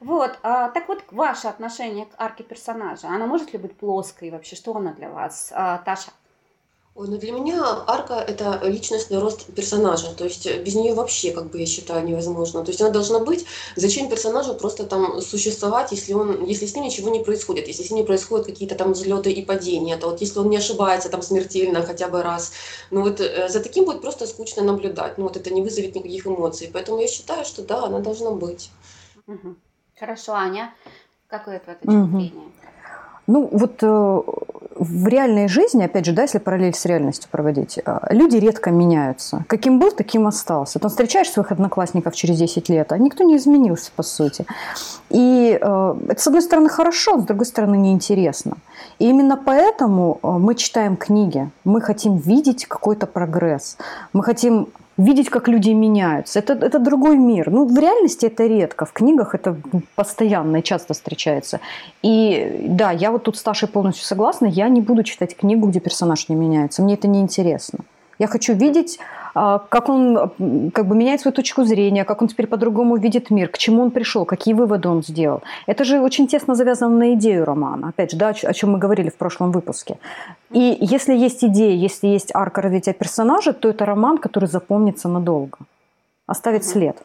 [0.00, 4.56] Вот, а, так вот, ваше отношение к арке персонажа, она может ли быть плоской вообще,
[4.56, 6.10] что она для вас, а, Таша?
[6.98, 11.48] Ой, ну для меня арка– это личностный рост персонажа, то есть без нее вообще, как
[11.48, 12.64] бы я считаю, невозможно.
[12.64, 13.46] То есть она должна быть.
[13.76, 17.90] Зачем персонажу просто там существовать, если он, если с ним ничего не происходит, если с
[17.92, 21.22] ним не происходят какие-то там взлеты и падения, то вот если он не ошибается там
[21.22, 22.52] смертельно хотя бы раз,
[22.90, 26.26] ну вот э, за таким будет просто скучно наблюдать, ну вот это не вызовет никаких
[26.26, 28.72] эмоций, поэтому я считаю, что да, она должна быть.
[29.28, 29.54] Угу.
[30.00, 30.74] Хорошо, Аня,
[31.28, 32.18] какое твое точка угу.
[32.18, 32.52] зрения?
[33.28, 34.22] Ну, вот э,
[34.78, 39.44] в реальной жизни, опять же, да, если параллель с реальностью проводить, э, люди редко меняются.
[39.48, 40.78] Каким был, таким остался.
[40.78, 44.46] Ты встречаешь своих одноклассников через 10 лет, а никто не изменился, по сути.
[45.10, 48.56] И э, это, с одной стороны, хорошо, с другой стороны, неинтересно.
[48.98, 53.76] И именно поэтому э, мы читаем книги, мы хотим видеть какой-то прогресс,
[54.12, 56.40] мы хотим видеть, как люди меняются.
[56.40, 57.50] Это, это другой мир.
[57.50, 58.84] Ну, в реальности это редко.
[58.84, 59.56] В книгах это
[59.94, 61.60] постоянно и часто встречается.
[62.02, 64.46] И да, я вот тут с Ташей полностью согласна.
[64.46, 66.82] Я не буду читать книгу, где персонаж не меняется.
[66.82, 67.78] Мне это не интересно.
[68.18, 68.98] Я хочу видеть
[69.40, 73.48] а, как он как бы меняет свою точку зрения, как он теперь по-другому видит мир,
[73.48, 75.42] к чему он пришел, какие выводы он сделал.
[75.66, 79.10] Это же очень тесно завязано на идею романа, опять же, да, о чем мы говорили
[79.10, 79.98] в прошлом выпуске.
[80.50, 85.58] И если есть идея, если есть арка развития персонажа, то это роман, который запомнится надолго,
[86.26, 86.96] оставит след.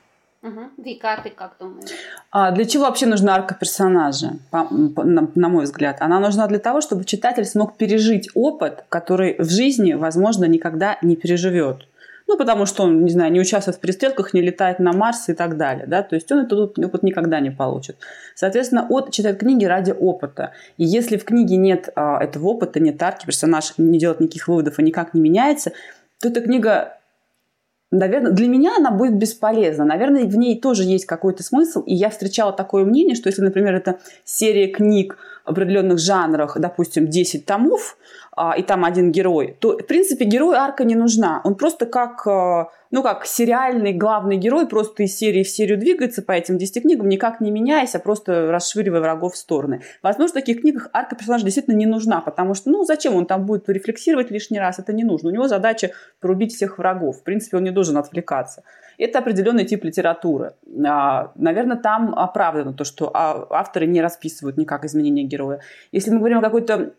[0.43, 0.83] Угу.
[0.83, 1.89] Вика, а ты как думаешь?
[2.29, 5.97] А для чего вообще нужна арка персонажа, по, по, на, на мой взгляд?
[6.01, 11.15] Она нужна для того, чтобы читатель смог пережить опыт, который в жизни, возможно, никогда не
[11.15, 11.87] переживет.
[12.27, 15.33] Ну, потому что он, не знаю, не участвует в перестрелках, не летает на Марс и
[15.33, 17.97] так далее, да, то есть он этот опыт никогда не получит.
[18.33, 20.51] Соответственно, от читает книги ради опыта.
[20.77, 24.79] И если в книге нет а, этого опыта, нет арки, персонаж не делает никаких выводов
[24.79, 25.73] и никак не меняется,
[26.21, 26.97] то эта книга
[27.93, 29.85] наверное, для меня она будет бесполезна.
[29.85, 31.81] Наверное, в ней тоже есть какой-то смысл.
[31.81, 37.45] И я встречала такое мнение, что если, например, это серия книг определенных жанрах, допустим, 10
[37.45, 37.97] томов,
[38.35, 41.41] а, и там один герой, то, в принципе, герою арка не нужна.
[41.43, 46.21] Он просто как, а, ну, как сериальный главный герой, просто из серии в серию двигается
[46.21, 49.81] по этим 10 книгам, никак не меняясь, а просто расшвыривая врагов в стороны.
[50.01, 53.45] Возможно, в таких книгах арка персонажа действительно не нужна, потому что, ну, зачем он там
[53.45, 55.29] будет рефлексировать лишний раз, это не нужно.
[55.29, 57.19] У него задача порубить всех врагов.
[57.19, 58.63] В принципе, он не должен отвлекаться.
[58.97, 60.53] Это определенный тип литературы.
[60.85, 65.61] А, наверное, там оправдано то, что авторы не расписывают никак изменения героя.
[65.91, 66.93] Если мы говорим о какой-то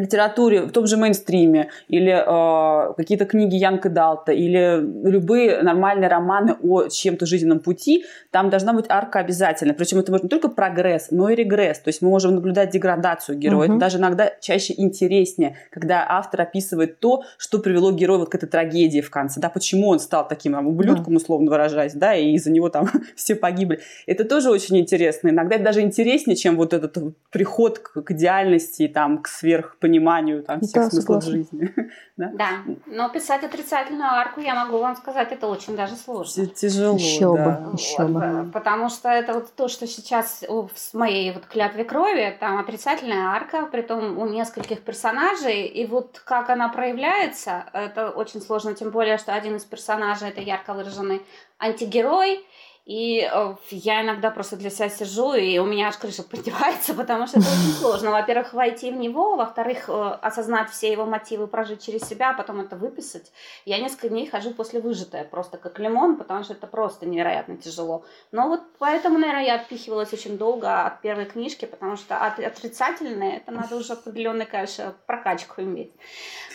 [0.00, 6.56] литературе, в том же мейнстриме, или э, какие-то книги Янка Далта, или любые нормальные романы
[6.62, 9.74] о чем-то жизненном пути, там должна быть арка обязательно.
[9.74, 11.78] Причем это может не только прогресс, но и регресс.
[11.78, 13.68] То есть мы можем наблюдать деградацию героя.
[13.68, 13.72] Угу.
[13.74, 18.48] Это даже иногда чаще интереснее, когда автор описывает то, что привело героя вот к этой
[18.48, 19.40] трагедии в конце.
[19.40, 23.34] Да, почему он стал таким там, ублюдком, условно выражаясь, да, и из-за него там все
[23.34, 23.80] погибли.
[24.06, 25.28] Это тоже очень интересно.
[25.28, 26.96] Иногда это даже интереснее, чем вот этот
[27.30, 31.32] приход к, к идеальности, там, к сверх пониманию там, всех да, смыслов согласна.
[31.32, 31.74] жизни.
[32.16, 32.30] да?
[32.34, 32.50] да,
[32.86, 36.46] но писать отрицательную арку, я могу вам сказать, это очень даже сложно.
[36.46, 37.44] Тяжело, еще да.
[37.44, 38.20] бы, еще вот, бы.
[38.24, 43.28] Э, потому что это вот то, что сейчас в моей вот клятве крови, там отрицательная
[43.28, 48.90] арка, при том у нескольких персонажей, и вот как она проявляется, это очень сложно, тем
[48.90, 51.22] более, что один из персонажей это ярко выраженный
[51.58, 52.44] антигерой,
[52.90, 57.28] И э, я иногда просто для себя сижу, и у меня аж крыша подевается, потому
[57.28, 58.10] что это очень сложно.
[58.10, 62.58] Во-первых, войти в него, во-вторых, э, осознать все его мотивы, прожить через себя, а потом
[62.58, 63.30] это выписать.
[63.64, 68.04] Я несколько дней хожу после выжатая, просто как лимон, потому что это просто невероятно тяжело.
[68.32, 73.36] Но вот поэтому, наверное, я отпихивалась очень долго от первой книжки, потому что от отрицательное,
[73.36, 75.92] это надо уже определенную, конечно, прокачку иметь.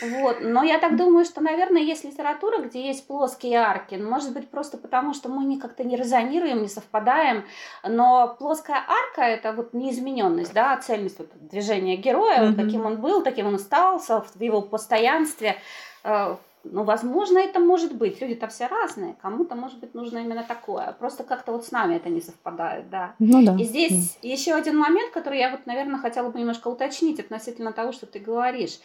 [0.01, 0.39] Вот.
[0.41, 3.95] Но я так думаю, что, наверное, есть литература, где есть плоские арки.
[3.95, 7.45] Может быть, просто потому, что мы как-то не разобрались резонируем, не совпадаем,
[7.83, 12.47] но плоская арка– это вот неизмененность, да, цельность вот, движения героя, mm-hmm.
[12.49, 15.57] вот, каким он был, таким он остался, в его постоянстве.
[16.03, 18.19] Э, ну, возможно, это может быть.
[18.21, 19.15] Люди-то все разные.
[19.21, 20.95] Кому-то, может быть, нужно именно такое.
[20.99, 23.13] Просто как-то вот с нами это не совпадает, да.
[23.19, 23.55] Ну, да.
[23.59, 24.27] И здесь да.
[24.27, 28.17] еще один момент, который я вот, наверное, хотела бы немножко уточнить относительно того, что ты
[28.17, 28.79] говоришь.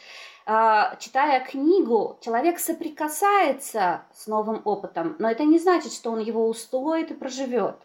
[0.47, 6.49] А, читая книгу, человек соприкасается с новым опытом, но это не значит, что он его
[6.49, 7.77] устоит и проживет.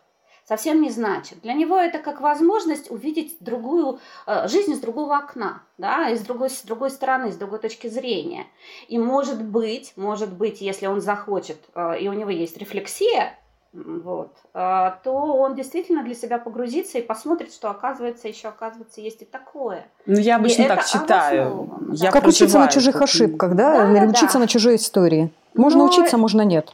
[0.48, 1.42] Совсем не значит.
[1.42, 6.22] Для него это как возможность увидеть другую э, жизнь с другого окна, да, и с
[6.22, 8.46] другой, с другой стороны, с другой точки зрения.
[8.88, 13.40] И может быть, может быть, если он захочет, э, и у него есть рефлексия,
[13.76, 19.22] вот, а, то он действительно для себя погрузится и посмотрит, что оказывается, еще оказывается, есть
[19.22, 19.86] и такое.
[20.06, 21.70] Ну, я обычно и так читаю.
[21.92, 23.86] Я как учиться на чужих ошибках, да?
[23.86, 24.40] да Или учиться да.
[24.40, 25.32] на чужой истории.
[25.54, 25.86] Можно Но...
[25.86, 26.74] учиться, можно нет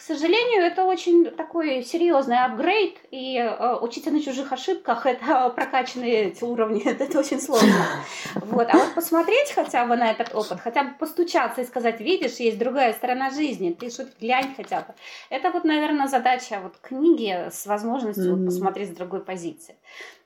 [0.00, 6.44] сожалению, это очень такой серьезный апгрейд, и э, учиться на чужих ошибках– это прокачанные эти
[6.44, 7.86] уровни, это очень сложно.
[8.34, 8.68] Вот.
[8.70, 12.58] А вот посмотреть хотя бы на этот опыт, хотя бы постучаться и сказать, видишь, есть
[12.58, 14.94] другая сторона жизни, ты что глянь хотя бы.
[15.30, 18.36] Это вот, наверное, задача вот книги с возможностью mm-hmm.
[18.36, 19.76] вот, посмотреть с другой позиции.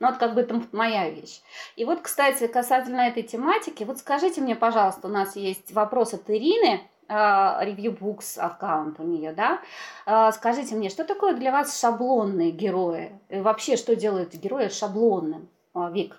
[0.00, 1.40] Ну, вот как бы это моя вещь.
[1.76, 6.28] И вот, кстати, касательно этой тематики, вот скажите мне, пожалуйста, у нас есть вопрос от
[6.28, 6.80] Ирины,
[7.10, 9.60] Review Books аккаунт у нее, да.
[10.06, 13.12] А, скажите мне, что такое для вас шаблонные герои?
[13.28, 15.48] И вообще, что делает героя шаблонным?
[15.74, 16.16] А, Вик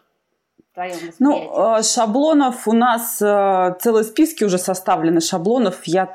[1.19, 5.81] Ну, э, шаблонов у нас э, целые списки уже составлены шаблонов.
[5.83, 6.07] Я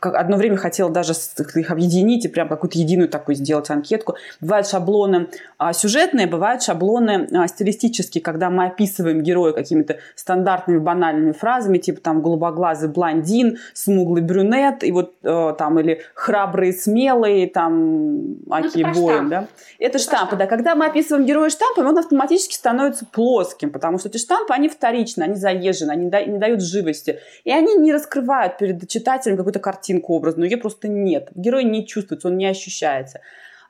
[0.00, 4.16] одно время хотела даже их объединить и прям какую-то единую такую сделать анкетку.
[4.40, 11.32] Бывают шаблоны а, сюжетные, бывают шаблоны а, стилистические, когда мы описываем героя какими-то стандартными банальными
[11.32, 18.36] фразами, типа там голубоглазый блондин, смуглый брюнет, и вот э, там или храбрый, смелый, там
[18.50, 19.46] Аки ну, Боем, да?
[19.78, 20.46] Это, это штампы, да.
[20.46, 24.68] Когда мы описываем героя штампами, он автоматически становится плоским, потому потому что эти штампы, они
[24.68, 27.18] вторичны, они заезжены, они не дают живости.
[27.44, 31.30] И они не раскрывают перед читателем какую-то картинку образную, ее просто нет.
[31.34, 33.20] Герой не чувствуется, он не ощущается.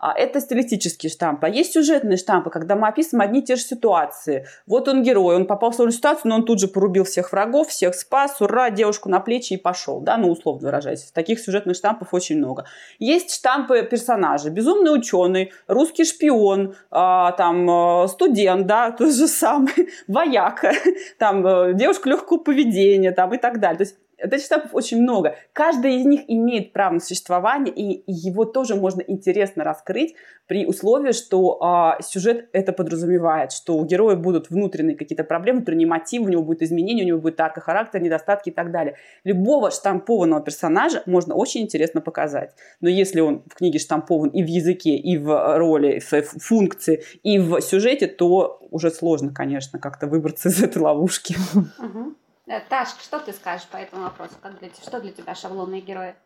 [0.00, 1.46] А это стилистические штампы.
[1.46, 4.46] А есть сюжетные штампы, когда мы описываем одни и те же ситуации.
[4.66, 7.68] Вот он герой, он попал в сложную ситуацию, но он тут же порубил всех врагов,
[7.68, 10.00] всех спас, ура, девушку на плечи и пошел.
[10.00, 11.10] Да, ну, условно выражаясь.
[11.12, 12.64] Таких сюжетных штампов очень много.
[12.98, 14.50] Есть штампы персонажей.
[14.50, 20.72] Безумный ученый, русский шпион, а, там, а, студент, да, тот же самый, вояка,
[21.18, 23.76] там, а, девушка легкого поведения, там, и так далее.
[23.76, 25.36] То есть Этих штампов очень много.
[25.52, 30.14] Каждый из них имеет право на существование, и его тоже можно интересно раскрыть
[30.46, 35.86] при условии, что а, сюжет это подразумевает, что у героя будут внутренние какие-то проблемы, внутренние
[35.86, 38.96] мотивы, у него будет изменения, у него будет арка характера, недостатки и так далее.
[39.24, 42.50] Любого штампованного персонажа можно очень интересно показать.
[42.80, 47.04] Но если он в книге штампован и в языке, и в роли, и в функции,
[47.22, 51.36] и в сюжете, то уже сложно, конечно, как-то выбраться из этой ловушки.
[51.54, 52.14] Uh-huh.
[52.50, 54.34] Э, Таш, что ты скажешь по этому вопросу?
[54.42, 56.16] Как для, что для тебя шаблонные герои?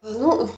[0.00, 0.48] Ну,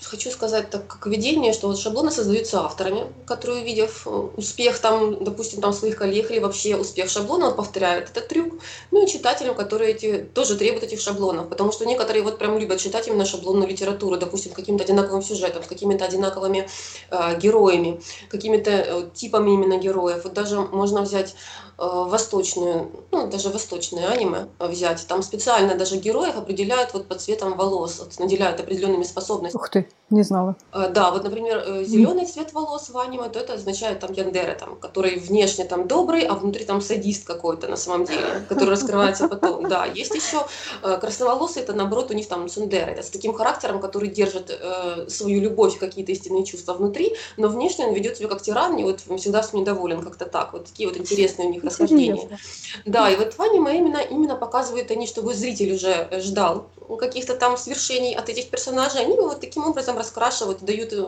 [0.00, 5.24] хочу сказать так, как видение, что вот шаблоны создаются авторами, которые, увидев э, успех там,
[5.24, 8.60] допустим, там своих коллег или вообще успех шаблона, повторяют этот трюк.
[8.92, 12.78] Ну и читателям, которые эти, тоже требуют этих шаблонов, потому что некоторые вот прям любят
[12.78, 16.68] читать именно шаблонную литературу, допустим, каким-то одинаковым сюжетом, с какими-то одинаковыми
[17.10, 20.22] э, героями, какими-то э, типами именно героев.
[20.22, 21.34] Вот даже можно взять
[21.69, 27.56] Э, восточную, ну, даже восточное аниме взять, там специально даже героев определяют вот по цветам
[27.56, 29.60] волос, вот, наделяют определенными способностями.
[29.60, 30.56] Ух ты, не знала.
[30.72, 34.56] Э, да, вот, например, э, зеленый цвет волос в аниме, то это означает там Яндеры,
[34.58, 39.28] там, который внешне там добрый, а внутри там садист какой-то на самом деле, который раскрывается
[39.28, 39.68] потом.
[39.68, 40.46] Да, есть еще
[40.82, 45.40] красноволосые, это наоборот у них там сундеры, это с таким характером, который держит э, свою
[45.40, 49.42] любовь, какие-то истинные чувства внутри, но внешне он ведет себя как тиран, и вот всегда
[49.42, 50.52] с недоволен как-то так.
[50.52, 52.38] Вот такие вот интересные у них расхождение.
[52.84, 58.14] Да, и вот аниме именно, именно показывают они, чтобы зритель уже ждал каких-то там свершений
[58.14, 61.06] от этих персонажей, они вот таким образом раскрашивают, дают э,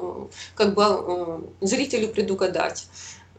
[0.55, 2.87] как бы э, зрителю предугадать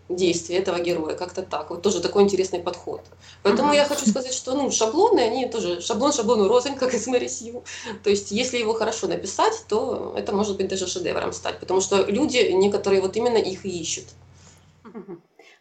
[0.10, 1.70] действия этого героя, как-то так.
[1.70, 3.02] Вот тоже такой интересный подход.
[3.42, 7.28] Поэтому я хочу сказать, что ну, шаблоны, они тоже шаблон шаблону рознь, как из Мэри
[7.28, 7.64] Сью.
[8.04, 12.04] То есть если его хорошо написать, то это может быть даже шедевром стать, потому что
[12.04, 14.06] люди некоторые вот именно их и ищут.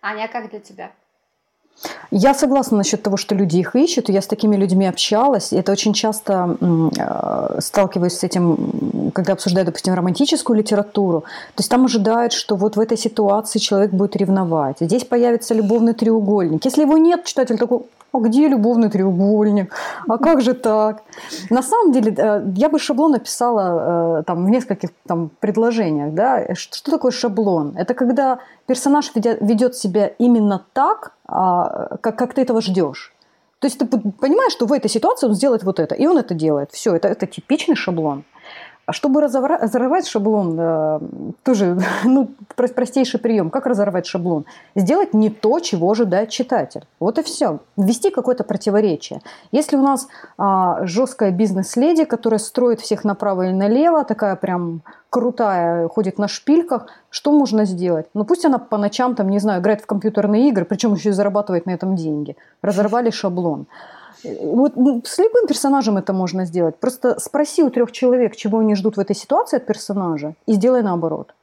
[0.02, 0.92] Аня, а как для тебя?
[2.14, 4.10] Я согласна насчет того, что люди их ищут.
[4.10, 5.50] Я с такими людьми общалась.
[5.50, 11.20] Это очень часто э, сталкиваюсь с этим, когда обсуждаю, допустим, романтическую литературу.
[11.54, 14.76] То есть там ожидают, что вот в этой ситуации человек будет ревновать.
[14.80, 16.62] Здесь появится любовный треугольник.
[16.66, 17.80] Если его нет, читатель такой,
[18.12, 19.74] а где любовный треугольник?
[20.08, 21.02] А как же так?
[21.50, 26.12] На самом деле, э, я бы шаблон написала э, там, в нескольких там, предложениях.
[26.14, 26.54] Да?
[26.54, 27.74] Что такое шаблон?
[27.76, 33.14] Это когда персонаж ведет себя именно так, а, как, как ты этого ждешь.
[33.58, 36.34] То есть ты понимаешь, что в этой ситуации он сделает вот это, и он это
[36.34, 36.72] делает.
[36.72, 38.24] Все, это, это типичный шаблон.
[38.84, 41.00] А чтобы разорвать шаблон, э,
[41.44, 43.50] тоже ну, простейший прием.
[43.50, 44.44] Как разорвать шаблон?
[44.74, 46.82] Сделать не то, чего ожидает читатель.
[46.98, 47.60] Вот и все.
[47.76, 49.20] Ввести какое-то противоречие.
[49.52, 55.88] Если у нас а, жесткая бизнес-леди, которая строит всех направо и налево, такая прям крутая,
[55.88, 58.06] ходит на шпильках, что можно сделать?
[58.14, 61.12] Ну пусть она по ночам, там, не знаю, играет в компьютерные игры, причем еще и
[61.12, 62.36] зарабатывает на этом деньги.
[62.62, 63.66] Разорвали шаблон.
[64.24, 64.74] Вот
[65.06, 66.76] с любым персонажем это можно сделать.
[66.78, 70.82] Просто спроси у трех человек, чего они ждут в этой ситуации от персонажа, и сделай
[70.82, 71.34] наоборот.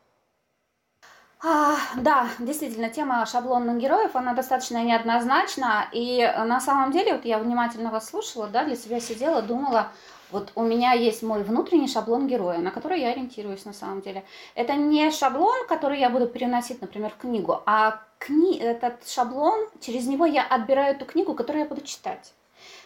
[1.42, 5.88] А, да, действительно, тема шаблонных героев, она достаточно неоднозначна.
[5.94, 9.88] И на самом деле, вот я внимательно вас слушала, да, для себя сидела, думала,
[10.32, 14.26] вот у меня есть мой внутренний шаблон героя, на который я ориентируюсь на самом деле.
[14.54, 18.58] Это не шаблон, который я буду переносить, например, в книгу, а кни...
[18.58, 22.34] этот шаблон, через него я отбираю ту книгу, которую я буду читать.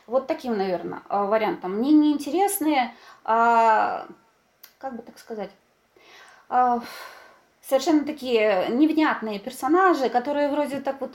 [0.08, 1.76] Вот таким, наверное, а, вариантом.
[1.78, 2.94] Мне не интересны,
[3.24, 4.06] а,
[4.78, 5.52] как бы так сказать,
[6.50, 6.82] а,
[7.62, 11.14] совершенно такие невнятные персонажи, которые вроде так вот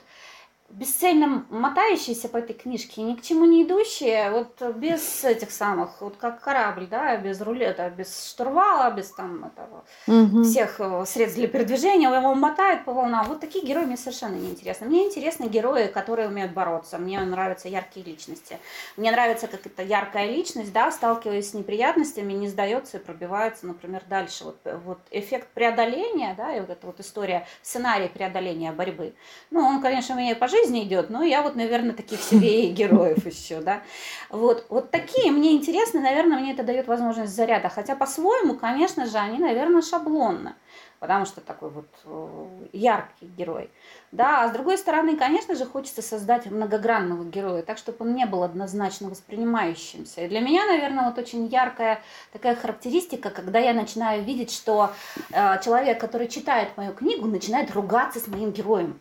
[0.71, 6.17] бесцельно мотающиеся по этой книжке, ни к чему не идущие, вот без этих самых, вот
[6.17, 10.45] как корабль, да, без рулета, без штурвала, без там этого, угу.
[10.45, 13.27] всех э, средств для передвижения, его мотают по волнам.
[13.29, 14.87] Вот такие герои мне совершенно не интересны.
[14.87, 16.99] Мне интересны герои, которые умеют бороться.
[16.99, 18.59] Мне нравятся яркие личности.
[18.99, 24.03] Мне нравится, как эта яркая личность, да, сталкиваясь с неприятностями, не сдается и пробивается, например,
[24.09, 24.45] дальше.
[24.45, 29.15] Вот, вот эффект преодоления, да, и вот эта вот история, сценарий преодоления борьбы.
[29.51, 32.67] Ну, он, конечно, у меня по жизни жизни идет, но я вот, наверное, таких себе
[32.67, 33.83] и героев еще, да.
[34.31, 37.69] Вот, вот такие мне интересны, наверное, мне это дает возможность заряда.
[37.69, 40.57] Хотя по-своему, конечно же, они, наверное, шаблонно
[41.01, 43.71] потому что такой вот э, яркий герой.
[44.11, 48.27] Да, а с другой стороны, конечно же, хочется создать многогранного героя, так, чтобы он не
[48.27, 50.23] был однозначно воспринимающимся.
[50.23, 52.01] И для меня, наверное, вот очень яркая
[52.33, 54.91] такая характеристика, когда я начинаю видеть, что
[55.31, 58.99] э, человек, который читает мою книгу, начинает ругаться с моим героем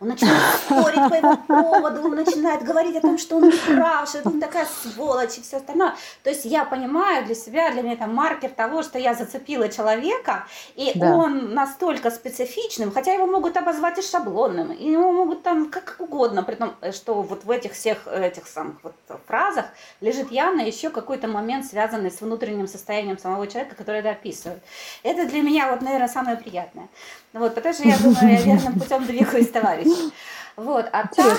[0.00, 4.20] он начинает спорить по его поводу, он начинает говорить о том, что он прав, что
[4.24, 5.94] он такая сволочь и все остальное.
[6.22, 10.46] То есть я понимаю для себя, для меня это маркер того, что я зацепила человека,
[10.74, 11.14] и да.
[11.14, 16.42] он настолько специфичным, хотя его могут обозвать и шаблонным, и его могут там как угодно,
[16.42, 18.94] при том, что вот в этих всех этих самых вот
[19.26, 19.66] фразах
[20.00, 24.62] лежит явно еще какой-то момент, связанный с внутренним состоянием самого человека, который это описывает.
[25.02, 26.88] Это для меня вот, наверное, самое приятное.
[27.36, 30.12] Вот, потому что я думаю, я верным путем двигаюсь, товарищи.
[30.56, 31.38] Вот, а так,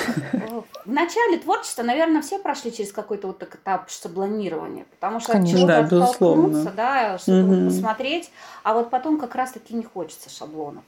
[0.85, 5.59] в начале творчества, наверное, все прошли через какой-то вот этап шаблонирования, потому что Конечно, от
[5.59, 7.65] чего-то да, оттолкнуться, да, что-то угу.
[7.65, 8.29] посмотреть,
[8.61, 10.83] а вот потом как раз-таки не хочется шаблонов.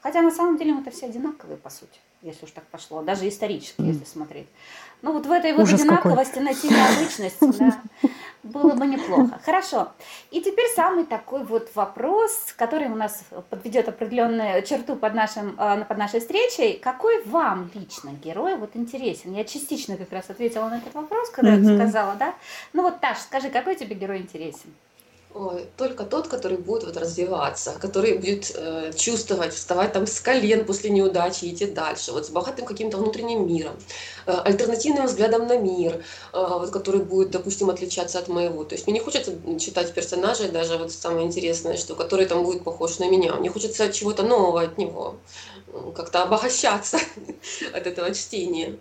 [0.00, 3.28] Хотя на самом деле мы это все одинаковые, по сути, если уж так пошло, даже
[3.28, 4.48] исторически, если смотреть.
[5.02, 6.44] Ну вот в этой вот Ужас одинаковости какой.
[6.44, 7.82] найти необычность, да,
[8.42, 9.38] было бы неплохо.
[9.44, 9.92] Хорошо.
[10.30, 15.84] И теперь самый такой вот вопрос, который у нас подведет определенную черту под, нашим, э,
[15.84, 16.78] под нашей встречей.
[16.78, 19.34] Какой вам лично герой вот интересен?
[19.34, 22.34] Я частично как раз ответила на этот вопрос, когда я сказала, да?
[22.72, 24.74] Ну вот, Таш, скажи, какой тебе герой интересен?
[25.34, 30.64] Ой, только тот, который будет вот развиваться, который будет э, чувствовать, вставать там с колен
[30.64, 33.76] после неудачи и идти дальше, вот с богатым каким-то внутренним миром,
[34.26, 36.02] э, альтернативным взглядом на мир, э,
[36.32, 38.64] вот, который будет, допустим, отличаться от моего.
[38.64, 42.64] То есть мне не хочется читать персонажей, даже вот самое интересное, что который там будет
[42.64, 43.34] похож на меня.
[43.34, 45.16] Мне хочется чего-то нового от него,
[45.94, 46.98] как-то обогащаться
[47.74, 48.78] от этого чтения.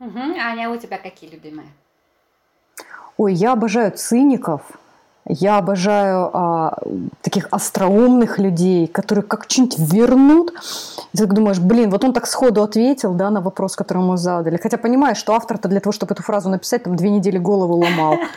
[0.00, 0.18] Угу.
[0.18, 1.68] Аня, у тебя какие любимые?
[3.16, 4.62] Ой, я обожаю циников–
[5.26, 6.78] я обожаю а,
[7.22, 10.52] таких остроумных людей, которые как что-нибудь вернут.
[11.14, 14.58] И ты думаешь, блин, вот он так сходу ответил да, на вопрос, который ему задали.
[14.62, 18.18] Хотя понимаешь, что автор-то для того, чтобы эту фразу написать, там две недели голову ломал.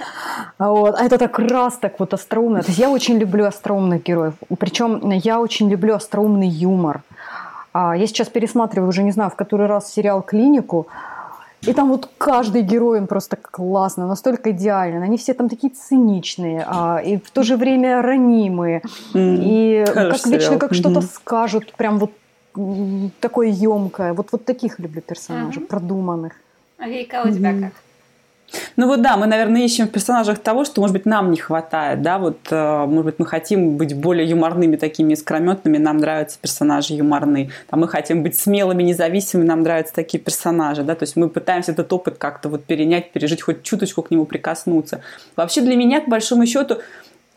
[0.60, 0.96] Вот.
[1.00, 2.62] А это так раз так вот остроумно.
[2.62, 4.34] То есть я очень люблю остроумных героев.
[4.58, 7.02] Причем я очень люблю остроумный юмор.
[7.74, 10.88] А я сейчас пересматриваю уже, не знаю, в который раз сериал «Клинику»,
[11.68, 15.02] и там вот каждый герой, он просто классно, настолько идеален.
[15.04, 18.82] Они все там такие циничные, а, и в то же время ранимые.
[19.14, 20.40] Mm, и как сериал.
[20.40, 20.76] вечно как mm-hmm.
[20.76, 22.12] что-то скажут, прям вот
[23.20, 24.14] такое емкое.
[24.14, 25.68] Вот, вот таких люблю персонажей, mm-hmm.
[25.68, 26.34] продуманных.
[26.78, 27.62] А Вика, у тебя mm-hmm.
[27.62, 27.74] как?
[28.78, 32.02] Ну вот да, мы, наверное, ищем в персонажах того, что, может быть, нам не хватает,
[32.02, 36.94] да, вот, э, может быть, мы хотим быть более юморными, такими искрометными, нам нравятся персонажи
[36.94, 41.30] юморные, а мы хотим быть смелыми, независимыми, нам нравятся такие персонажи, да, то есть мы
[41.30, 45.02] пытаемся этот опыт как-то вот перенять, пережить, хоть чуточку к нему прикоснуться.
[45.36, 46.78] Вообще для меня, к большому счету,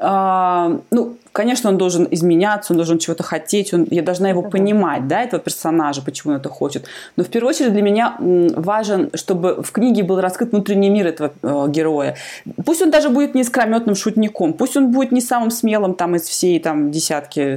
[0.02, 4.50] а, ну, конечно, он должен изменяться, он должен чего-то хотеть, он, я должна его это
[4.50, 5.16] понимать, да.
[5.16, 6.86] да, этого персонажа, почему он это хочет.
[7.16, 11.32] Но в первую очередь для меня важен, чтобы в книге был раскрыт внутренний мир этого
[11.42, 12.16] э, героя.
[12.64, 16.22] Пусть он даже будет не искрометным шутником, пусть он будет не самым смелым там из
[16.22, 17.56] всей там десятки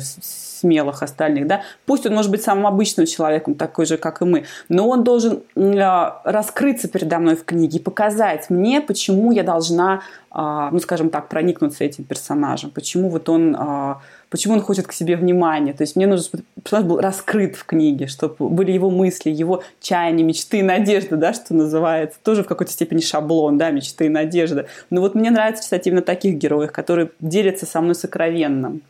[0.64, 4.46] смелых остальных, да, пусть он может быть самым обычным человеком, такой же, как и мы,
[4.70, 10.02] но он должен э, раскрыться передо мной в книге и показать мне, почему я должна,
[10.32, 13.96] э, ну, скажем так, проникнуться этим персонажем, почему вот он, э,
[14.30, 17.66] почему он хочет к себе внимания, то есть мне нужно, чтобы персонаж был раскрыт в
[17.66, 22.48] книге, чтобы были его мысли, его чаяния, мечты и надежды, да, что называется, тоже в
[22.48, 26.72] какой-то степени шаблон, да, мечты и надежды, но вот мне нравится читать именно таких героев,
[26.72, 28.82] которые делятся со мной сокровенным.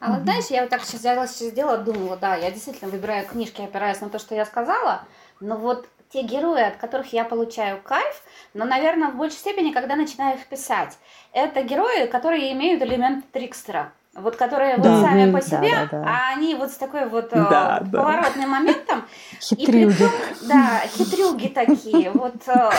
[0.00, 3.26] А вот знаешь, я вот так сейчас взяла, сейчас сделала, думала, да, я действительно выбираю
[3.26, 5.02] книжки, опираясь на то, что я сказала,
[5.40, 8.22] но вот те герои, от которых я получаю кайф,
[8.54, 10.98] но, наверное, в большей степени, когда начинаю их писать,
[11.32, 13.92] это герои, которые имеют элемент трикстера.
[14.14, 16.04] Вот которые да, вот сами по себе, да, да, да.
[16.04, 18.48] а они вот с такой вот да, э, поворотным да.
[18.48, 19.04] моментом.
[19.40, 19.68] Хитрюги.
[19.68, 20.10] И притом,
[20.48, 22.10] да, хитрюги такие.
[22.10, 22.70] Вот э,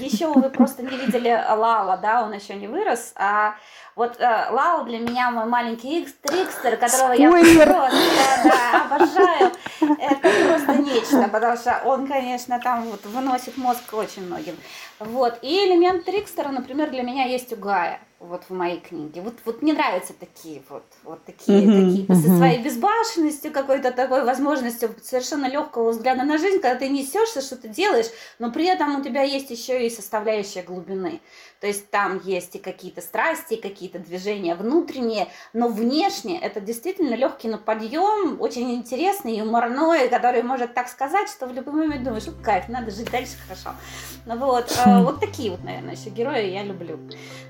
[0.00, 3.54] еще вы просто не видели Лала, да, он еще не вырос, а
[3.94, 7.68] вот э, Лау для меня мой маленький трикстер, которого Спойлер.
[7.68, 7.98] я просто
[8.44, 9.52] да, обожаю.
[9.80, 14.56] Это просто нечто, потому что он, конечно, там вот выносит мозг очень многим.
[14.98, 15.38] Вот.
[15.42, 19.22] И элемент трикстера, например, для меня есть у Гая вот в моей книге.
[19.22, 21.88] Вот, вот мне нравятся такие вот, вот такие, mm-hmm.
[21.88, 22.14] такие mm-hmm.
[22.14, 27.56] со своей безбашенностью, какой-то такой возможностью совершенно легкого взгляда на жизнь, когда ты несешься, что
[27.56, 28.08] ты делаешь,
[28.38, 31.20] но при этом у тебя есть еще и составляющая глубины.
[31.60, 37.14] То есть там есть и какие-то страсти, и какие-то движения внутренние, но внешне это действительно
[37.14, 42.26] легкий на подъем, очень интересный, юморной, который может так сказать, что в любой момент думаешь,
[42.26, 43.76] ну кайф, надо жить дальше хорошо.
[44.26, 46.98] Ну вот, э, вот такие вот, наверное, еще герои я люблю.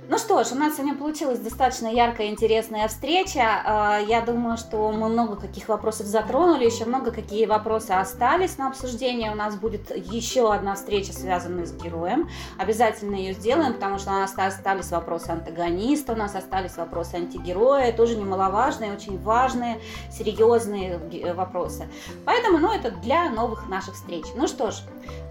[0.08, 3.40] Ну что ж, у нас сегодня получилась достаточно яркая и интересная встреча.
[3.40, 8.68] Э, я думаю, что мы много каких вопросов затронули, еще много какие вопросы остались на
[8.68, 9.32] обсуждение.
[9.32, 12.28] У нас будет еще одна встреча, связанная с героем.
[12.58, 17.92] Обязательно ее сделаем, потому что у нас остались вопросы антагониста, у нас остались вопросы антигероя,
[17.92, 19.80] тоже немаловажные, очень важные,
[20.12, 21.88] серьезные э, вопросы.
[22.24, 24.26] Поэтому, ну, это для новых наших встреч.
[24.36, 24.76] Ну что ж,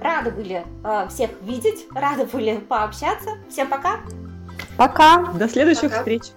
[0.01, 3.37] рады были э, всех видеть, рады были пообщаться.
[3.49, 3.99] Всем пока!
[4.79, 5.33] Пока!
[5.33, 5.97] До следующих пока.
[5.97, 6.31] встреч!